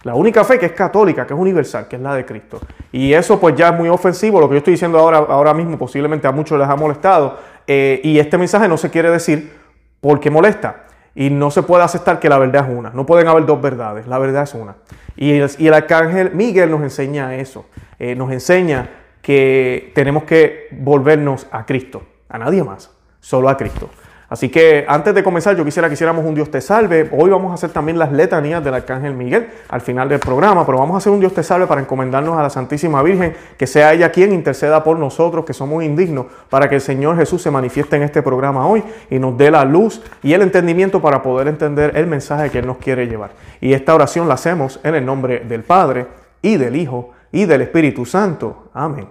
La 0.04 0.14
única 0.14 0.44
fe 0.44 0.58
que 0.58 0.66
es 0.66 0.72
católica, 0.72 1.26
que 1.26 1.32
es 1.32 1.40
universal, 1.40 1.88
que 1.88 1.96
es 1.96 2.02
la 2.02 2.14
de 2.14 2.24
Cristo. 2.24 2.60
Y 2.92 3.12
eso 3.14 3.40
pues 3.40 3.56
ya 3.56 3.70
es 3.70 3.74
muy 3.74 3.88
ofensivo, 3.88 4.38
lo 4.38 4.48
que 4.48 4.54
yo 4.54 4.58
estoy 4.58 4.74
diciendo 4.74 4.98
ahora, 4.98 5.18
ahora 5.18 5.54
mismo 5.54 5.78
posiblemente 5.78 6.28
a 6.28 6.32
muchos 6.32 6.58
les 6.58 6.68
ha 6.68 6.76
molestado. 6.76 7.38
Eh, 7.66 8.00
y 8.04 8.18
este 8.18 8.36
mensaje 8.36 8.68
no 8.68 8.76
se 8.76 8.90
quiere 8.90 9.10
decir 9.10 9.52
porque 10.00 10.30
molesta. 10.30 10.84
Y 11.14 11.30
no 11.30 11.50
se 11.50 11.62
puede 11.62 11.84
aceptar 11.84 12.20
que 12.20 12.28
la 12.28 12.38
verdad 12.38 12.68
es 12.68 12.76
una. 12.76 12.90
No 12.90 13.06
pueden 13.06 13.28
haber 13.28 13.46
dos 13.46 13.62
verdades, 13.62 14.06
la 14.06 14.18
verdad 14.18 14.42
es 14.42 14.52
una. 14.54 14.76
Y 15.16 15.32
el, 15.32 15.74
arcángel 15.74 16.32
Miguel 16.34 16.70
nos 16.70 16.82
enseña 16.82 17.36
eso. 17.36 17.66
Eh, 17.98 18.14
nos 18.14 18.30
enseña 18.30 18.90
que 19.22 19.90
tenemos 19.94 20.24
que 20.24 20.68
volvernos 20.72 21.46
a 21.50 21.64
Cristo, 21.64 22.02
a 22.28 22.36
nadie 22.36 22.62
más, 22.62 22.90
solo 23.20 23.48
a 23.48 23.56
Cristo. 23.56 23.88
Así 24.34 24.48
que 24.48 24.84
antes 24.88 25.14
de 25.14 25.22
comenzar, 25.22 25.56
yo 25.56 25.64
quisiera 25.64 25.86
que 25.86 25.94
hiciéramos 25.94 26.24
un 26.24 26.34
Dios 26.34 26.50
te 26.50 26.60
salve. 26.60 27.08
Hoy 27.12 27.30
vamos 27.30 27.52
a 27.52 27.54
hacer 27.54 27.70
también 27.70 28.00
las 28.00 28.10
letanías 28.10 28.64
del 28.64 28.74
Arcángel 28.74 29.14
Miguel 29.14 29.48
al 29.68 29.80
final 29.80 30.08
del 30.08 30.18
programa, 30.18 30.66
pero 30.66 30.76
vamos 30.76 30.96
a 30.96 30.98
hacer 30.98 31.12
un 31.12 31.20
Dios 31.20 31.32
te 31.32 31.44
salve 31.44 31.68
para 31.68 31.80
encomendarnos 31.80 32.36
a 32.36 32.42
la 32.42 32.50
Santísima 32.50 33.00
Virgen, 33.04 33.36
que 33.56 33.68
sea 33.68 33.92
ella 33.92 34.10
quien 34.10 34.32
interceda 34.32 34.82
por 34.82 34.98
nosotros, 34.98 35.44
que 35.44 35.52
somos 35.52 35.84
indignos, 35.84 36.26
para 36.50 36.68
que 36.68 36.74
el 36.74 36.80
Señor 36.80 37.16
Jesús 37.16 37.42
se 37.42 37.50
manifieste 37.52 37.94
en 37.94 38.02
este 38.02 38.22
programa 38.22 38.66
hoy 38.66 38.82
y 39.08 39.20
nos 39.20 39.38
dé 39.38 39.52
la 39.52 39.64
luz 39.64 40.02
y 40.20 40.32
el 40.32 40.42
entendimiento 40.42 41.00
para 41.00 41.22
poder 41.22 41.46
entender 41.46 41.96
el 41.96 42.08
mensaje 42.08 42.50
que 42.50 42.58
Él 42.58 42.66
nos 42.66 42.78
quiere 42.78 43.06
llevar. 43.06 43.30
Y 43.60 43.72
esta 43.72 43.94
oración 43.94 44.26
la 44.26 44.34
hacemos 44.34 44.80
en 44.82 44.96
el 44.96 45.06
nombre 45.06 45.44
del 45.48 45.62
Padre 45.62 46.08
y 46.42 46.56
del 46.56 46.74
Hijo 46.74 47.12
y 47.30 47.44
del 47.44 47.60
Espíritu 47.60 48.04
Santo. 48.04 48.64
Amén. 48.74 49.06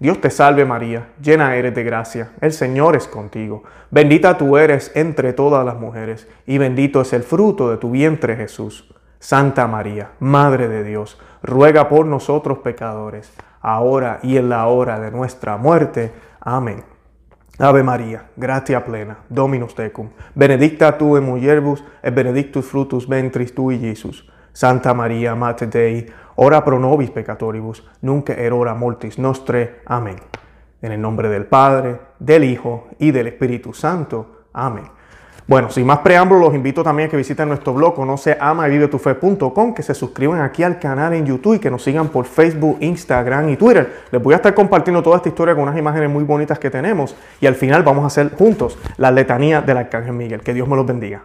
Dios 0.00 0.20
te 0.20 0.30
salve 0.30 0.64
María, 0.64 1.08
llena 1.20 1.56
eres 1.56 1.74
de 1.74 1.82
gracia, 1.82 2.30
el 2.40 2.52
Señor 2.52 2.94
es 2.94 3.08
contigo, 3.08 3.64
bendita 3.90 4.38
tú 4.38 4.56
eres 4.56 4.92
entre 4.94 5.32
todas 5.32 5.66
las 5.66 5.74
mujeres, 5.74 6.28
y 6.46 6.58
bendito 6.58 7.00
es 7.00 7.12
el 7.12 7.24
fruto 7.24 7.68
de 7.68 7.78
tu 7.78 7.90
vientre 7.90 8.36
Jesús. 8.36 8.94
Santa 9.18 9.66
María, 9.66 10.12
Madre 10.20 10.68
de 10.68 10.84
Dios, 10.84 11.18
ruega 11.42 11.88
por 11.88 12.06
nosotros 12.06 12.58
pecadores, 12.58 13.32
ahora 13.60 14.20
y 14.22 14.36
en 14.36 14.48
la 14.48 14.68
hora 14.68 15.00
de 15.00 15.10
nuestra 15.10 15.56
muerte. 15.56 16.12
Amén. 16.40 16.84
Ave 17.58 17.82
María, 17.82 18.26
gratia 18.36 18.84
plena, 18.84 19.18
Dominus 19.28 19.74
tecum, 19.74 20.10
benedicta 20.36 20.96
tu 20.96 21.16
in 21.16 21.24
mulieribus, 21.24 21.82
et 22.04 22.14
benedictus 22.14 22.64
frutus 22.64 23.08
ventris 23.08 23.52
tui, 23.52 23.80
Jesus. 23.80 24.30
Santa 24.58 24.92
María, 24.92 25.36
Mater 25.36 25.70
Dei, 25.70 26.04
ora 26.34 26.64
pro 26.64 26.80
nobis 26.80 27.12
peccatoribus, 27.12 27.84
nunc 28.02 28.30
erora 28.30 28.74
mortis 28.74 29.16
nostre. 29.16 29.82
Amén. 29.86 30.16
En 30.82 30.90
el 30.90 31.00
nombre 31.00 31.28
del 31.28 31.46
Padre, 31.46 32.00
del 32.18 32.42
Hijo 32.42 32.88
y 32.98 33.12
del 33.12 33.28
Espíritu 33.28 33.72
Santo. 33.72 34.46
Amén. 34.52 34.82
Bueno, 35.46 35.70
sin 35.70 35.86
más 35.86 36.00
preámbulos, 36.00 36.46
los 36.46 36.54
invito 36.56 36.82
también 36.82 37.06
a 37.06 37.10
que 37.12 37.16
visiten 37.16 37.46
nuestro 37.46 37.72
blog 37.72 37.94
conoce 37.94 38.36
y 38.36 38.68
vive 38.68 38.88
tu 38.88 38.98
fe.com, 38.98 39.72
que 39.72 39.84
se 39.84 39.94
suscriban 39.94 40.40
aquí 40.40 40.64
al 40.64 40.80
canal 40.80 41.12
en 41.12 41.24
YouTube 41.24 41.54
y 41.54 41.58
que 41.60 41.70
nos 41.70 41.84
sigan 41.84 42.08
por 42.08 42.24
Facebook, 42.24 42.78
Instagram 42.80 43.50
y 43.50 43.56
Twitter. 43.56 44.06
Les 44.10 44.20
voy 44.20 44.32
a 44.32 44.38
estar 44.38 44.54
compartiendo 44.54 45.04
toda 45.04 45.18
esta 45.18 45.28
historia 45.28 45.54
con 45.54 45.62
unas 45.62 45.78
imágenes 45.78 46.10
muy 46.10 46.24
bonitas 46.24 46.58
que 46.58 46.68
tenemos 46.68 47.14
y 47.40 47.46
al 47.46 47.54
final 47.54 47.84
vamos 47.84 48.02
a 48.02 48.08
hacer 48.08 48.34
juntos 48.34 48.76
la 48.96 49.12
letanía 49.12 49.60
del 49.60 49.76
Arcángel 49.76 50.14
Miguel. 50.14 50.40
Que 50.40 50.52
Dios 50.52 50.66
me 50.66 50.74
los 50.74 50.84
bendiga. 50.84 51.22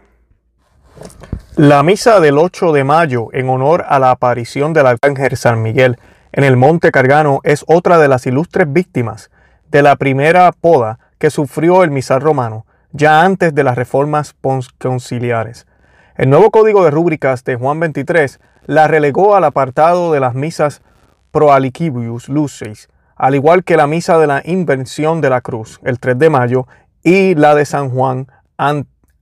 La 1.55 1.83
misa 1.83 2.19
del 2.19 2.37
8 2.37 2.71
de 2.73 2.83
mayo 2.83 3.27
en 3.31 3.49
honor 3.49 3.85
a 3.87 3.99
la 3.99 4.11
aparición 4.11 4.73
del 4.73 4.87
arcángel 4.87 5.37
San 5.37 5.61
Miguel 5.61 5.99
en 6.31 6.43
el 6.43 6.57
Monte 6.57 6.91
Cargano 6.91 7.41
es 7.43 7.63
otra 7.67 7.99
de 7.99 8.07
las 8.07 8.25
ilustres 8.25 8.71
víctimas 8.71 9.29
de 9.69 9.83
la 9.83 9.95
primera 9.95 10.51
poda 10.51 10.99
que 11.19 11.29
sufrió 11.29 11.83
el 11.83 11.91
misal 11.91 12.21
romano 12.21 12.65
ya 12.91 13.21
antes 13.21 13.53
de 13.53 13.63
las 13.63 13.75
reformas 13.75 14.35
conciliares. 14.79 15.67
El 16.15 16.29
nuevo 16.29 16.51
código 16.51 16.83
de 16.83 16.91
rúbricas 16.91 17.43
de 17.43 17.55
Juan 17.55 17.79
23 17.79 18.39
la 18.65 18.87
relegó 18.87 19.35
al 19.35 19.43
apartado 19.43 20.11
de 20.11 20.19
las 20.19 20.35
misas 20.35 20.81
proalicibius 21.31 22.29
lucis, 22.29 22.89
al 23.15 23.35
igual 23.35 23.63
que 23.63 23.77
la 23.77 23.87
misa 23.87 24.17
de 24.17 24.27
la 24.27 24.41
invención 24.45 25.21
de 25.21 25.29
la 25.29 25.41
cruz, 25.41 25.79
el 25.83 25.99
3 25.99 26.17
de 26.19 26.29
mayo, 26.29 26.67
y 27.03 27.35
la 27.35 27.55
de 27.55 27.65
San 27.65 27.89
Juan 27.89 28.27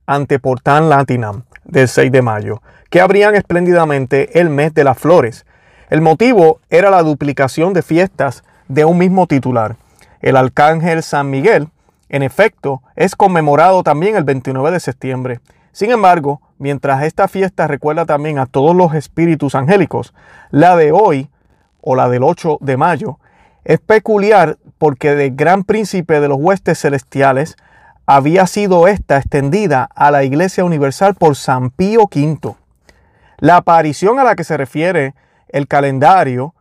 ante 0.06 0.38
Portan 0.38 0.88
Latinam, 0.88 1.44
del 1.64 1.88
6 1.88 2.10
de 2.12 2.22
mayo, 2.22 2.62
que 2.90 3.00
abrían 3.00 3.34
espléndidamente 3.34 4.40
el 4.40 4.50
mes 4.50 4.74
de 4.74 4.84
las 4.84 4.98
flores. 4.98 5.46
El 5.90 6.00
motivo 6.00 6.60
era 6.70 6.90
la 6.90 7.02
duplicación 7.02 7.72
de 7.72 7.82
fiestas 7.82 8.44
de 8.68 8.84
un 8.84 8.98
mismo 8.98 9.26
titular. 9.26 9.76
El 10.20 10.36
arcángel 10.36 11.02
San 11.02 11.30
Miguel, 11.30 11.68
en 12.08 12.22
efecto, 12.22 12.82
es 12.96 13.16
conmemorado 13.16 13.82
también 13.82 14.16
el 14.16 14.24
29 14.24 14.70
de 14.70 14.80
septiembre. 14.80 15.40
Sin 15.72 15.90
embargo, 15.90 16.40
mientras 16.58 17.02
esta 17.02 17.28
fiesta 17.28 17.66
recuerda 17.66 18.06
también 18.06 18.38
a 18.38 18.46
todos 18.46 18.76
los 18.76 18.94
espíritus 18.94 19.54
angélicos, 19.54 20.14
la 20.50 20.76
de 20.76 20.92
hoy, 20.92 21.28
o 21.80 21.96
la 21.96 22.08
del 22.08 22.22
8 22.22 22.58
de 22.60 22.76
mayo, 22.76 23.18
es 23.64 23.80
peculiar 23.80 24.58
porque 24.78 25.14
del 25.14 25.34
gran 25.34 25.64
príncipe 25.64 26.20
de 26.20 26.28
los 26.28 26.38
huestes 26.38 26.80
celestiales 26.80 27.56
había 28.14 28.46
sido 28.46 28.88
esta 28.88 29.16
extendida 29.16 29.88
a 29.94 30.10
la 30.10 30.22
Iglesia 30.22 30.66
Universal 30.66 31.14
por 31.14 31.34
San 31.34 31.70
Pío 31.70 32.10
V. 32.14 32.54
La 33.38 33.56
aparición 33.56 34.18
a 34.18 34.24
la 34.24 34.36
que 34.36 34.44
se 34.44 34.58
refiere 34.58 35.14
el 35.48 35.66
calendario 35.66 36.54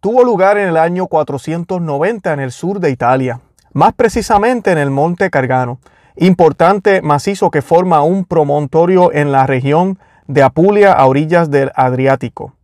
tuvo 0.00 0.24
lugar 0.24 0.58
en 0.58 0.68
el 0.68 0.76
año 0.76 1.06
490 1.06 2.32
en 2.32 2.40
el 2.40 2.50
sur 2.50 2.80
de 2.80 2.90
Italia, 2.90 3.40
más 3.72 3.92
precisamente 3.92 4.72
en 4.72 4.78
el 4.78 4.90
Monte 4.90 5.30
Cargano, 5.30 5.78
importante 6.16 7.02
macizo 7.02 7.52
que 7.52 7.62
forma 7.62 8.02
un 8.02 8.24
promontorio 8.24 9.12
en 9.12 9.30
la 9.30 9.46
región 9.46 9.96
de 10.26 10.42
Apulia 10.42 10.92
a 10.92 11.06
orillas 11.06 11.52
del 11.52 11.70
Adriático. 11.76 12.54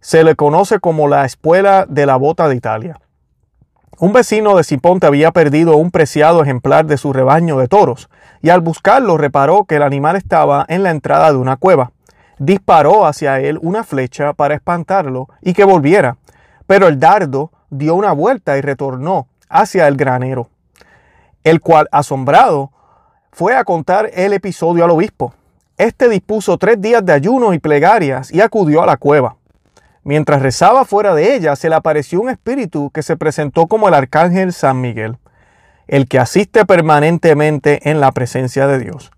Se 0.00 0.24
le 0.24 0.36
conoce 0.36 0.80
como 0.80 1.06
la 1.06 1.26
Espuela 1.26 1.84
de 1.86 2.06
la 2.06 2.16
Bota 2.16 2.48
de 2.48 2.56
Italia. 2.56 2.98
Un 3.98 4.12
vecino 4.12 4.56
de 4.56 4.64
Ciponte 4.64 5.06
había 5.06 5.30
perdido 5.30 5.76
un 5.76 5.90
preciado 5.90 6.42
ejemplar 6.42 6.86
de 6.86 6.96
su 6.96 7.12
rebaño 7.12 7.58
de 7.58 7.68
toros, 7.68 8.08
y 8.40 8.48
al 8.48 8.60
buscarlo 8.60 9.18
reparó 9.18 9.64
que 9.64 9.76
el 9.76 9.82
animal 9.82 10.16
estaba 10.16 10.64
en 10.68 10.82
la 10.82 10.90
entrada 10.90 11.30
de 11.30 11.36
una 11.36 11.56
cueva. 11.56 11.92
Disparó 12.38 13.04
hacia 13.04 13.40
él 13.40 13.58
una 13.60 13.84
flecha 13.84 14.32
para 14.32 14.54
espantarlo 14.54 15.28
y 15.42 15.52
que 15.52 15.64
volviera, 15.64 16.16
pero 16.66 16.88
el 16.88 16.98
dardo 16.98 17.52
dio 17.68 17.94
una 17.94 18.12
vuelta 18.12 18.56
y 18.56 18.62
retornó 18.62 19.26
hacia 19.50 19.86
el 19.86 19.96
granero, 19.96 20.48
el 21.44 21.60
cual, 21.60 21.88
asombrado, 21.92 22.72
fue 23.32 23.54
a 23.54 23.64
contar 23.64 24.10
el 24.14 24.32
episodio 24.32 24.84
al 24.84 24.90
obispo. 24.90 25.34
Este 25.76 26.08
dispuso 26.08 26.56
tres 26.56 26.80
días 26.80 27.04
de 27.04 27.12
ayuno 27.12 27.52
y 27.52 27.58
plegarias 27.58 28.32
y 28.32 28.40
acudió 28.40 28.82
a 28.82 28.86
la 28.86 28.96
cueva. 28.96 29.36
Mientras 30.10 30.42
rezaba 30.42 30.84
fuera 30.84 31.14
de 31.14 31.36
ella, 31.36 31.54
se 31.54 31.68
le 31.68 31.76
apareció 31.76 32.20
un 32.20 32.30
espíritu 32.30 32.90
que 32.90 33.00
se 33.00 33.16
presentó 33.16 33.68
como 33.68 33.86
el 33.86 33.94
arcángel 33.94 34.52
San 34.52 34.80
Miguel, 34.80 35.18
el 35.86 36.08
que 36.08 36.18
asiste 36.18 36.66
permanentemente 36.66 37.88
en 37.88 38.00
la 38.00 38.10
presencia 38.10 38.66
de 38.66 38.80
Dios. 38.80 39.12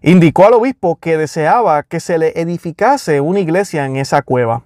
Indicó 0.00 0.46
al 0.46 0.54
obispo 0.54 0.96
que 0.96 1.18
deseaba 1.18 1.82
que 1.82 2.00
se 2.00 2.16
le 2.16 2.32
edificase 2.40 3.20
una 3.20 3.40
iglesia 3.40 3.84
en 3.84 3.96
esa 3.96 4.22
cueva. 4.22 4.62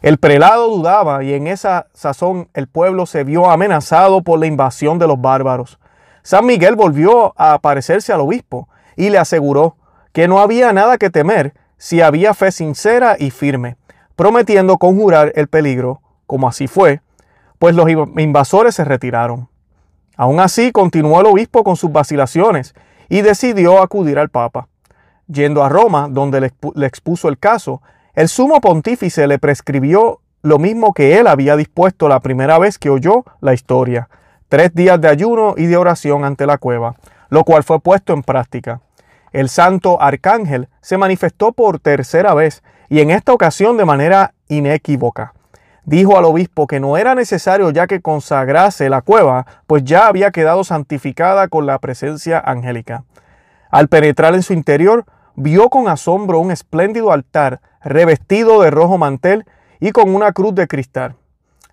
El 0.00 0.16
prelado 0.16 0.70
dudaba 0.70 1.22
y 1.22 1.34
en 1.34 1.48
esa 1.48 1.88
sazón 1.92 2.48
el 2.54 2.66
pueblo 2.66 3.04
se 3.04 3.24
vio 3.24 3.50
amenazado 3.50 4.22
por 4.22 4.38
la 4.38 4.46
invasión 4.46 4.98
de 4.98 5.06
los 5.06 5.20
bárbaros. 5.20 5.78
San 6.22 6.46
Miguel 6.46 6.76
volvió 6.76 7.34
a 7.36 7.52
aparecerse 7.52 8.14
al 8.14 8.22
obispo 8.22 8.70
y 8.96 9.10
le 9.10 9.18
aseguró 9.18 9.76
que 10.14 10.28
no 10.28 10.38
había 10.38 10.72
nada 10.72 10.96
que 10.96 11.10
temer 11.10 11.52
si 11.76 12.00
había 12.00 12.32
fe 12.32 12.52
sincera 12.52 13.16
y 13.18 13.28
firme 13.30 13.76
prometiendo 14.18 14.78
conjurar 14.78 15.30
el 15.36 15.46
peligro, 15.46 16.02
como 16.26 16.48
así 16.48 16.66
fue, 16.66 17.02
pues 17.60 17.76
los 17.76 17.88
invasores 17.88 18.74
se 18.74 18.84
retiraron. 18.84 19.48
Aún 20.16 20.40
así, 20.40 20.72
continuó 20.72 21.20
el 21.20 21.26
obispo 21.26 21.62
con 21.62 21.76
sus 21.76 21.92
vacilaciones 21.92 22.74
y 23.08 23.20
decidió 23.20 23.80
acudir 23.80 24.18
al 24.18 24.28
Papa. 24.28 24.66
Yendo 25.28 25.62
a 25.62 25.68
Roma, 25.68 26.08
donde 26.10 26.40
le, 26.40 26.52
expuso 26.84 27.28
el 27.28 27.38
caso, 27.38 27.80
el 28.12 28.28
sumo 28.28 28.60
pontífice 28.60 29.28
le 29.28 29.38
prescribió 29.38 30.20
lo 30.42 30.58
mismo 30.58 30.94
que 30.94 31.20
él 31.20 31.28
había 31.28 31.54
dispuesto 31.54 32.08
la 32.08 32.18
primera 32.18 32.58
vez 32.58 32.76
que 32.76 32.90
oyó 32.90 33.24
la 33.40 33.54
historia, 33.54 34.08
tres 34.48 34.74
días 34.74 35.00
de 35.00 35.06
ayuno 35.06 35.54
y 35.56 35.66
de 35.66 35.76
oración 35.76 36.24
ante 36.24 36.44
la 36.44 36.58
cueva, 36.58 36.96
lo 37.28 37.44
cual 37.44 37.62
fue 37.62 37.78
puesto 37.78 38.14
en 38.14 38.24
práctica. 38.24 38.80
El 39.30 39.48
santo 39.48 40.02
arcángel 40.02 40.68
se 40.80 40.98
manifestó 40.98 41.52
por 41.52 41.78
tercera 41.78 42.34
vez 42.34 42.64
y 42.88 43.00
en 43.00 43.10
esta 43.10 43.32
ocasión 43.32 43.76
de 43.76 43.84
manera 43.84 44.34
inequívoca. 44.48 45.34
dijo 45.84 46.18
al 46.18 46.26
obispo 46.26 46.66
que 46.66 46.80
no 46.80 46.98
era 46.98 47.14
necesario 47.14 47.70
ya 47.70 47.86
que 47.86 48.02
consagrase 48.02 48.90
la 48.90 49.00
cueva, 49.00 49.46
pues 49.66 49.84
ya 49.84 50.06
había 50.06 50.30
quedado 50.30 50.62
santificada 50.62 51.48
con 51.48 51.64
la 51.64 51.78
presencia 51.78 52.38
angélica. 52.38 53.04
Al 53.70 53.88
penetrar 53.88 54.34
en 54.34 54.42
su 54.42 54.52
interior, 54.52 55.06
vio 55.34 55.70
con 55.70 55.88
asombro 55.88 56.40
un 56.40 56.50
espléndido 56.50 57.12
altar 57.12 57.60
revestido 57.82 58.60
de 58.60 58.70
rojo 58.70 58.98
mantel 58.98 59.44
y 59.80 59.92
con 59.92 60.14
una 60.14 60.32
cruz 60.32 60.54
de 60.54 60.66
cristal. 60.66 61.14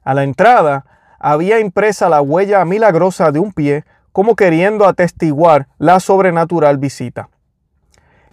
A 0.03 0.13
la 0.13 0.23
entrada 0.23 0.85
había 1.19 1.59
impresa 1.59 2.07
la 2.07 2.21
huella 2.21 2.63
milagrosa 2.65 3.31
de 3.31 3.39
un 3.39 3.51
pie, 3.51 3.83
como 4.11 4.35
queriendo 4.35 4.87
atestiguar 4.87 5.67
la 5.77 5.99
sobrenatural 5.99 6.77
visita. 6.77 7.29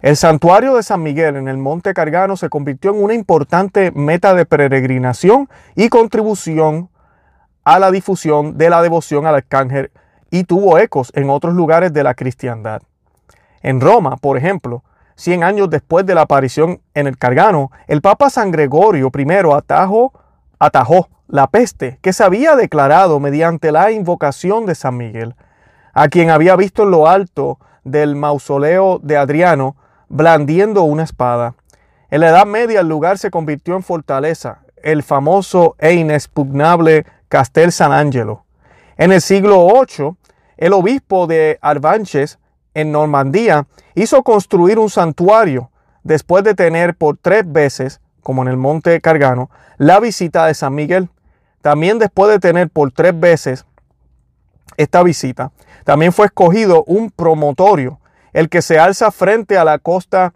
El 0.03 0.17
santuario 0.17 0.75
de 0.75 0.83
San 0.83 1.01
Miguel 1.01 1.37
en 1.37 1.47
el 1.47 1.57
Monte 1.57 1.93
Cargano 1.93 2.35
se 2.35 2.49
convirtió 2.49 2.91
en 2.91 3.01
una 3.01 3.13
importante 3.13 3.89
meta 3.91 4.33
de 4.33 4.45
peregrinación 4.45 5.47
y 5.75 5.87
contribución 5.87 6.89
a 7.63 7.79
la 7.79 7.89
difusión 7.89 8.57
de 8.57 8.69
la 8.69 8.81
devoción 8.81 9.25
al 9.25 9.35
arcángel 9.35 9.91
y 10.29 10.43
tuvo 10.43 10.77
ecos 10.77 11.13
en 11.15 11.29
otros 11.29 11.53
lugares 11.53 11.93
de 11.93 12.03
la 12.03 12.15
cristiandad. 12.15 12.81
En 13.61 13.79
Roma, 13.79 14.17
por 14.17 14.35
ejemplo, 14.35 14.83
cien 15.15 15.41
años 15.41 15.69
después 15.69 16.05
de 16.05 16.15
la 16.15 16.23
aparición 16.23 16.81
en 16.93 17.07
el 17.07 17.17
Cargano, 17.17 17.71
el 17.87 18.01
Papa 18.01 18.29
San 18.29 18.51
Gregorio 18.51 19.09
I 19.17 19.25
atajó, 19.55 20.11
atajó 20.59 21.07
la 21.29 21.47
peste 21.47 21.99
que 22.01 22.11
se 22.11 22.25
había 22.25 22.57
declarado 22.57 23.21
mediante 23.21 23.71
la 23.71 23.89
invocación 23.89 24.65
de 24.65 24.75
San 24.75 24.97
Miguel, 24.97 25.35
a 25.93 26.09
quien 26.09 26.29
había 26.29 26.57
visto 26.57 26.83
en 26.83 26.91
lo 26.91 27.07
alto 27.07 27.57
del 27.85 28.17
mausoleo 28.17 28.99
de 29.01 29.15
Adriano 29.15 29.77
blandiendo 30.09 30.83
una 30.83 31.03
espada. 31.03 31.55
En 32.09 32.21
la 32.21 32.29
Edad 32.29 32.45
Media 32.45 32.81
el 32.81 32.87
lugar 32.87 33.17
se 33.17 33.31
convirtió 33.31 33.75
en 33.75 33.83
fortaleza, 33.83 34.59
el 34.83 35.03
famoso 35.03 35.75
e 35.79 35.93
inexpugnable 35.93 37.05
Castel 37.29 37.71
San 37.71 37.91
Angelo. 37.91 38.45
En 38.97 39.11
el 39.11 39.21
siglo 39.21 39.67
VIII, 39.67 40.15
el 40.57 40.73
obispo 40.73 41.25
de 41.25 41.57
Arvanches, 41.61 42.37
en 42.73 42.91
Normandía, 42.91 43.65
hizo 43.95 44.23
construir 44.23 44.77
un 44.77 44.89
santuario 44.89 45.71
después 46.03 46.43
de 46.43 46.53
tener 46.53 46.95
por 46.95 47.17
tres 47.17 47.51
veces, 47.51 48.01
como 48.21 48.43
en 48.43 48.49
el 48.49 48.57
Monte 48.57 49.01
Cargano, 49.01 49.49
la 49.77 49.99
visita 49.99 50.45
de 50.45 50.53
San 50.53 50.75
Miguel. 50.75 51.09
También 51.61 51.97
después 51.97 52.31
de 52.31 52.39
tener 52.39 52.69
por 52.69 52.91
tres 52.91 53.19
veces 53.19 53.65
esta 54.77 55.01
visita, 55.03 55.51
también 55.83 56.13
fue 56.13 56.27
escogido 56.27 56.83
un 56.85 57.09
promotorio 57.09 57.99
el 58.33 58.49
que 58.49 58.61
se 58.61 58.79
alza 58.79 59.11
frente 59.11 59.57
a 59.57 59.63
la 59.63 59.79
costa 59.79 60.33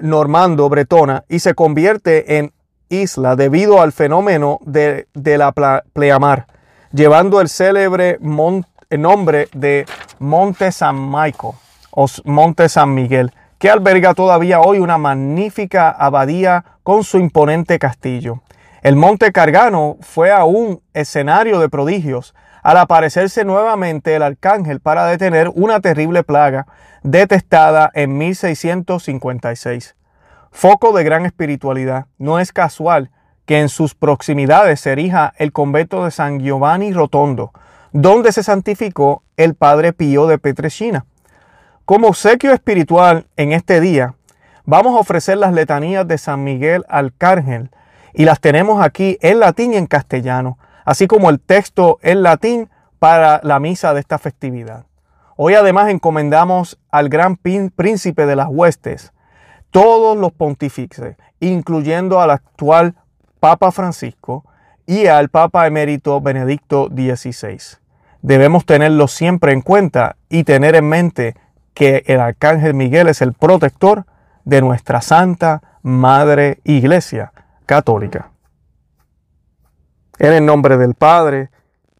normando 0.00 0.68
bretona 0.68 1.24
y 1.28 1.40
se 1.40 1.54
convierte 1.54 2.38
en 2.38 2.52
isla 2.88 3.36
debido 3.36 3.80
al 3.80 3.92
fenómeno 3.92 4.58
de, 4.62 5.06
la 5.14 5.52
pleamar, 5.92 6.46
llevando 6.92 7.40
el 7.40 7.48
célebre 7.48 8.18
nombre 8.20 9.48
de 9.52 9.86
Monte 10.18 10.72
San 10.72 10.96
Maico 10.96 11.56
o 11.90 12.06
Monte 12.24 12.68
San 12.68 12.94
Miguel, 12.94 13.32
que 13.58 13.70
alberga 13.70 14.14
todavía 14.14 14.60
hoy 14.60 14.78
una 14.78 14.98
magnífica 14.98 15.90
abadía 15.90 16.64
con 16.82 17.04
su 17.04 17.18
imponente 17.18 17.78
castillo. 17.78 18.42
El 18.82 18.96
Monte 18.96 19.30
Cargano 19.30 19.96
fue 20.00 20.32
aún 20.32 20.82
escenario 20.92 21.60
de 21.60 21.68
prodigios, 21.68 22.34
al 22.62 22.76
aparecerse 22.76 23.44
nuevamente 23.44 24.14
el 24.14 24.22
arcángel 24.22 24.80
para 24.80 25.06
detener 25.06 25.50
una 25.54 25.80
terrible 25.80 26.22
plaga 26.22 26.66
detestada 27.02 27.90
en 27.94 28.16
1656. 28.16 29.96
Foco 30.52 30.92
de 30.92 31.02
gran 31.02 31.26
espiritualidad, 31.26 32.06
no 32.18 32.38
es 32.38 32.52
casual 32.52 33.10
que 33.46 33.60
en 33.60 33.68
sus 33.68 33.94
proximidades 33.94 34.80
se 34.80 34.92
erija 34.92 35.32
el 35.38 35.52
convento 35.52 36.04
de 36.04 36.10
San 36.10 36.38
Giovanni 36.38 36.92
Rotondo, 36.92 37.52
donde 37.92 38.32
se 38.32 38.42
santificó 38.42 39.24
el 39.36 39.54
Padre 39.54 39.92
Pío 39.92 40.26
de 40.26 40.38
Petrechina. 40.38 41.04
Como 41.84 42.08
obsequio 42.08 42.52
espiritual 42.52 43.26
en 43.36 43.52
este 43.52 43.80
día, 43.80 44.14
vamos 44.64 44.94
a 44.94 45.00
ofrecer 45.00 45.38
las 45.38 45.52
letanías 45.52 46.06
de 46.06 46.16
San 46.16 46.44
Miguel 46.44 46.84
Arcángel 46.88 47.70
y 48.14 48.24
las 48.24 48.40
tenemos 48.40 48.84
aquí 48.84 49.18
en 49.20 49.40
latín 49.40 49.72
y 49.72 49.76
en 49.76 49.86
castellano 49.86 50.58
así 50.84 51.06
como 51.06 51.30
el 51.30 51.40
texto 51.40 51.98
en 52.02 52.22
latín 52.22 52.70
para 52.98 53.40
la 53.42 53.58
misa 53.60 53.94
de 53.94 54.00
esta 54.00 54.18
festividad. 54.18 54.86
Hoy 55.36 55.54
además 55.54 55.88
encomendamos 55.88 56.78
al 56.90 57.08
gran 57.08 57.36
príncipe 57.36 58.26
de 58.26 58.36
las 58.36 58.48
huestes, 58.48 59.12
todos 59.70 60.16
los 60.16 60.32
pontífices, 60.32 61.16
incluyendo 61.40 62.20
al 62.20 62.30
actual 62.30 62.94
Papa 63.40 63.72
Francisco 63.72 64.44
y 64.86 65.06
al 65.06 65.30
Papa 65.30 65.66
emérito 65.66 66.20
Benedicto 66.20 66.88
XVI. 66.88 67.58
Debemos 68.20 68.66
tenerlo 68.66 69.08
siempre 69.08 69.52
en 69.52 69.62
cuenta 69.62 70.16
y 70.28 70.44
tener 70.44 70.76
en 70.76 70.88
mente 70.88 71.34
que 71.74 72.04
el 72.06 72.20
Arcángel 72.20 72.74
Miguel 72.74 73.08
es 73.08 73.22
el 73.22 73.32
protector 73.32 74.04
de 74.44 74.60
nuestra 74.60 75.00
Santa 75.00 75.62
Madre 75.82 76.60
Iglesia 76.64 77.32
Católica. 77.66 78.31
En 80.22 80.32
el 80.32 80.46
nombre 80.46 80.76
del 80.76 80.94
Padre, 80.94 81.50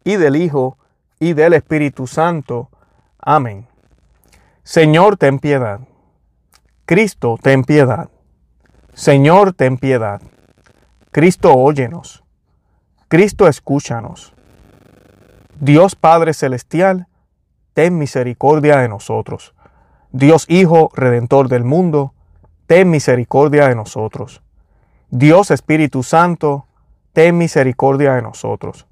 y 0.05 0.15
del 0.15 0.37
Hijo, 0.37 0.77
y 1.19 1.33
del 1.33 1.51
Espíritu 1.51 2.07
Santo. 2.07 2.69
Amén. 3.19 3.67
Señor, 4.63 5.17
ten 5.17 5.39
piedad. 5.39 5.81
Cristo, 6.85 7.37
ten 7.41 7.65
piedad. 7.65 8.09
Señor, 8.93 9.51
ten 9.51 9.77
piedad. 9.77 10.21
Cristo, 11.11 11.53
óyenos. 11.53 12.23
Cristo, 13.09 13.49
escúchanos. 13.49 14.33
Dios 15.59 15.97
Padre 15.97 16.33
Celestial, 16.33 17.07
ten 17.73 17.97
misericordia 17.97 18.77
de 18.77 18.87
nosotros. 18.87 19.53
Dios 20.13 20.45
Hijo, 20.47 20.91
Redentor 20.93 21.49
del 21.49 21.65
mundo, 21.65 22.13
ten 22.67 22.89
misericordia 22.89 23.67
de 23.67 23.75
nosotros. 23.75 24.41
Dios 25.09 25.51
Espíritu 25.51 26.03
Santo, 26.03 26.67
ten 27.13 27.37
misericordia 27.37 28.13
de 28.13 28.21
nosotros. 28.21 28.87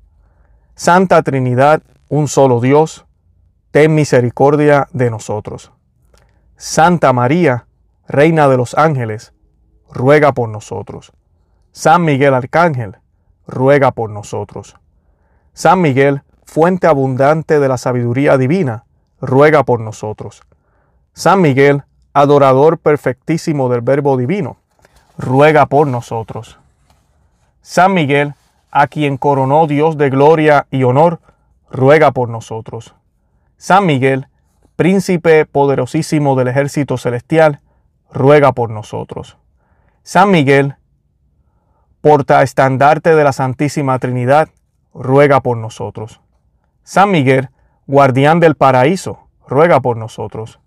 Santa 0.76 1.22
Trinidad, 1.24 1.82
un 2.08 2.28
solo 2.28 2.62
Dios, 2.62 3.06
ten 3.72 3.94
misericordia 3.94 4.88
de 4.94 5.10
nosotros. 5.10 5.72
Santa 6.56 7.14
María, 7.14 7.66
Reina 8.08 8.50
de 8.50 8.58
los 8.58 8.78
ángeles, 8.78 9.34
ruega 9.90 10.34
por 10.34 10.50
nosotros. 10.50 11.14
San 11.72 12.04
Miguel 12.04 12.34
Arcángel, 12.34 12.98
ruega 13.48 13.92
por 13.92 14.10
nosotros. 14.10 14.76
San 15.54 15.80
Miguel, 15.82 16.24
fuente 16.44 16.88
abundante 16.88 17.60
de 17.60 17.68
la 17.70 17.78
sabiduría 17.78 18.38
divina, 18.38 18.84
ruega 19.22 19.64
por 19.64 19.80
nosotros. 19.80 20.42
San 21.14 21.42
Miguel, 21.42 21.84
adorador 22.14 22.78
perfectísimo 22.78 23.70
del 23.70 23.82
Verbo 23.82 24.18
Divino, 24.18 24.58
ruega 25.18 25.66
por 25.68 25.88
nosotros. 25.88 26.60
San 27.62 27.94
Miguel, 27.94 28.34
a 28.72 28.88
quien 28.88 29.18
coronó 29.18 29.68
Dios 29.68 29.98
de 29.98 30.10
gloria 30.10 30.68
y 30.72 30.84
honor, 30.84 31.20
ruega 31.70 32.12
por 32.12 32.30
nosotros. 32.30 32.96
San 33.58 33.86
Miguel, 33.86 34.28
príncipe 34.76 35.46
poderosísimo 35.46 36.36
del 36.36 36.48
ejército 36.48 36.98
celestial, 36.98 37.62
ruega 38.12 38.52
por 38.52 38.72
nosotros. 38.72 39.38
San 40.04 40.32
Miguel, 40.32 40.76
porta 42.02 42.42
estandarte 42.42 43.16
de 43.16 43.24
la 43.24 43.32
Santísima 43.32 44.00
Trinidad, 44.00 44.50
ruega 44.94 45.42
por 45.42 45.58
nosotros. 45.58 46.20
San 46.84 47.12
Miguel, 47.12 47.50
guardián 47.86 48.40
del 48.40 48.56
paraíso, 48.56 49.28
ruega 49.48 49.82
por 49.82 49.98
nosotros. 49.98 50.60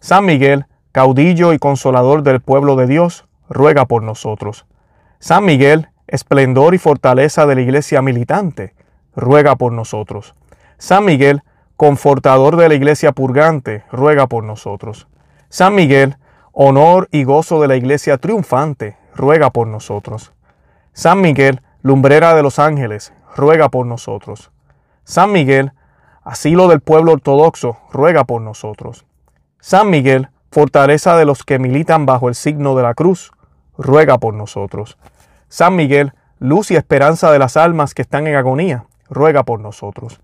San 0.00 0.24
Miguel, 0.24 0.64
caudillo 0.92 1.52
y 1.52 1.58
consolador 1.58 2.22
del 2.22 2.40
pueblo 2.40 2.76
de 2.76 2.86
Dios, 2.86 3.26
ruega 3.50 3.84
por 3.84 4.02
nosotros. 4.02 4.64
San 5.18 5.44
Miguel, 5.44 5.88
esplendor 6.08 6.74
y 6.74 6.78
fortaleza 6.78 7.46
de 7.46 7.54
la 7.54 7.60
iglesia 7.60 8.02
militante, 8.02 8.74
ruega 9.14 9.56
por 9.56 9.72
nosotros. 9.72 10.34
San 10.78 11.04
Miguel, 11.04 11.42
confortador 11.76 12.56
de 12.56 12.68
la 12.68 12.74
iglesia 12.74 13.12
purgante, 13.12 13.84
ruega 13.92 14.26
por 14.26 14.42
nosotros. 14.42 15.06
San 15.48 15.74
Miguel, 15.74 16.16
honor 16.52 17.08
y 17.12 17.24
gozo 17.24 17.60
de 17.60 17.68
la 17.68 17.76
iglesia 17.76 18.18
triunfante, 18.18 18.96
ruega 19.14 19.50
por 19.50 19.66
nosotros. 19.66 20.32
San 20.92 21.20
Miguel, 21.20 21.62
lumbrera 21.82 22.34
de 22.34 22.42
los 22.42 22.58
ángeles, 22.58 23.12
ruega 23.36 23.68
por 23.68 23.86
nosotros. 23.86 24.50
San 25.04 25.30
Miguel, 25.30 25.72
asilo 26.24 26.68
del 26.68 26.80
pueblo 26.80 27.12
ortodoxo, 27.12 27.78
ruega 27.92 28.24
por 28.24 28.42
nosotros. 28.42 29.06
San 29.60 29.90
Miguel, 29.90 30.28
fortaleza 30.50 31.16
de 31.16 31.24
los 31.24 31.44
que 31.44 31.58
militan 31.58 32.06
bajo 32.06 32.28
el 32.28 32.34
signo 32.34 32.74
de 32.76 32.82
la 32.82 32.94
cruz, 32.94 33.32
ruega 33.76 34.18
por 34.18 34.34
nosotros. 34.34 34.98
San 35.48 35.76
Miguel, 35.76 36.12
luz 36.38 36.70
y 36.70 36.76
esperanza 36.76 37.32
de 37.32 37.38
las 37.38 37.56
almas 37.56 37.94
que 37.94 38.02
están 38.02 38.26
en 38.26 38.36
agonía, 38.36 38.84
ruega 39.08 39.44
por 39.44 39.60
nosotros. 39.60 40.20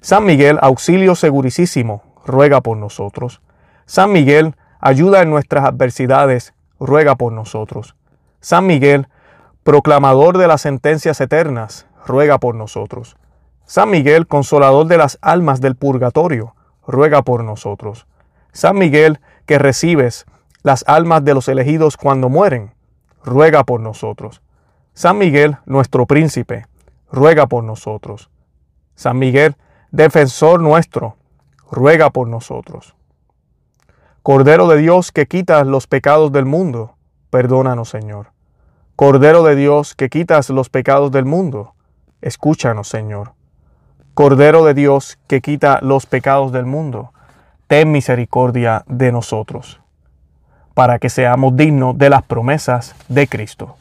San 0.00 0.24
Miguel, 0.24 0.58
auxilio 0.60 1.14
segurísimo, 1.14 2.02
ruega 2.24 2.60
por 2.60 2.76
nosotros. 2.76 3.40
San 3.86 4.12
Miguel, 4.12 4.54
ayuda 4.80 5.22
en 5.22 5.30
nuestras 5.30 5.64
adversidades, 5.64 6.54
ruega 6.78 7.16
por 7.16 7.32
nosotros. 7.32 7.96
San 8.40 8.66
Miguel, 8.66 9.08
proclamador 9.64 10.38
de 10.38 10.46
las 10.46 10.60
sentencias 10.60 11.20
eternas, 11.20 11.86
ruega 12.06 12.38
por 12.38 12.54
nosotros. 12.54 13.16
San 13.64 13.90
Miguel, 13.90 14.26
consolador 14.26 14.86
de 14.86 14.98
las 14.98 15.18
almas 15.22 15.60
del 15.60 15.74
purgatorio, 15.74 16.54
ruega 16.86 17.22
por 17.22 17.42
nosotros. 17.42 18.06
San 18.52 18.76
Miguel, 18.78 19.20
que 19.46 19.58
recibes 19.58 20.26
las 20.62 20.84
almas 20.86 21.24
de 21.24 21.34
los 21.34 21.48
elegidos 21.48 21.96
cuando 21.96 22.28
mueren, 22.28 22.74
ruega 23.24 23.64
por 23.64 23.80
nosotros. 23.80 24.42
San 24.96 25.18
Miguel, 25.18 25.58
nuestro 25.66 26.06
príncipe, 26.06 26.64
ruega 27.12 27.46
por 27.46 27.62
nosotros. 27.62 28.30
San 28.94 29.18
Miguel, 29.18 29.54
defensor 29.90 30.62
nuestro, 30.62 31.16
ruega 31.70 32.08
por 32.08 32.28
nosotros. 32.28 32.96
Cordero 34.22 34.66
de 34.68 34.78
Dios 34.78 35.12
que 35.12 35.26
quitas 35.26 35.66
los 35.66 35.86
pecados 35.86 36.32
del 36.32 36.46
mundo, 36.46 36.94
perdónanos 37.28 37.90
Señor. 37.90 38.28
Cordero 38.96 39.42
de 39.42 39.54
Dios 39.54 39.94
que 39.94 40.08
quitas 40.08 40.48
los 40.48 40.70
pecados 40.70 41.12
del 41.12 41.26
mundo, 41.26 41.74
escúchanos 42.22 42.88
Señor. 42.88 43.34
Cordero 44.14 44.64
de 44.64 44.72
Dios 44.72 45.18
que 45.26 45.42
quita 45.42 45.78
los 45.82 46.06
pecados 46.06 46.52
del 46.52 46.64
mundo, 46.64 47.12
ten 47.66 47.92
misericordia 47.92 48.82
de 48.86 49.12
nosotros, 49.12 49.78
para 50.72 50.98
que 50.98 51.10
seamos 51.10 51.54
dignos 51.54 51.98
de 51.98 52.08
las 52.08 52.22
promesas 52.22 52.94
de 53.08 53.28
Cristo. 53.28 53.76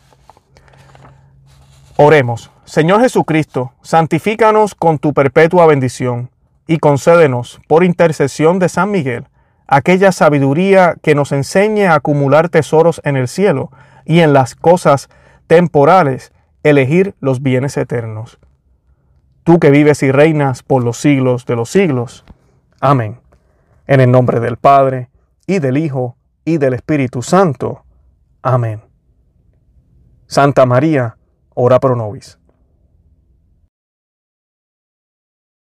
Oremos, 1.98 2.52
Señor 2.66 3.02
Jesucristo, 3.02 3.74
santifícanos 3.82 4.76
con 4.76 5.00
tu 5.00 5.14
perpetua 5.14 5.66
bendición 5.66 6.30
y 6.68 6.78
concédenos, 6.78 7.60
por 7.68 7.84
intercesión 7.84 8.60
de 8.60 8.70
San 8.70 8.92
Miguel, 8.92 9.28
aquella 9.68 10.12
sabiduría 10.12 10.96
que 11.02 11.16
nos 11.16 11.32
enseñe 11.32 11.86
a 11.86 11.96
acumular 11.96 12.50
tesoros 12.50 13.02
en 13.04 13.16
el 13.18 13.28
cielo 13.28 13.72
y 14.06 14.20
en 14.20 14.34
las 14.34 14.56
cosas 14.56 15.10
temporales, 15.48 16.32
elegir 16.64 17.16
los 17.20 17.42
bienes 17.42 17.78
eternos 17.78 18.40
tú 19.46 19.60
que 19.60 19.70
vives 19.70 20.02
y 20.04 20.12
reinas 20.12 20.64
por 20.64 20.84
los 20.84 20.98
siglos 20.98 21.46
de 21.46 21.56
los 21.56 21.70
siglos. 21.70 22.26
Amén. 22.82 23.20
En 23.88 24.02
el 24.02 24.12
nombre 24.12 24.42
del 24.42 24.58
Padre, 24.58 25.10
y 25.48 25.60
del 25.60 25.78
Hijo, 25.78 26.18
y 26.44 26.58
del 26.58 26.74
Espíritu 26.74 27.22
Santo. 27.22 27.86
Amén. 28.42 28.82
Santa 30.26 30.66
María, 30.66 31.16
ora 31.56 31.80
pro 31.80 31.96
nobis. 31.96 32.38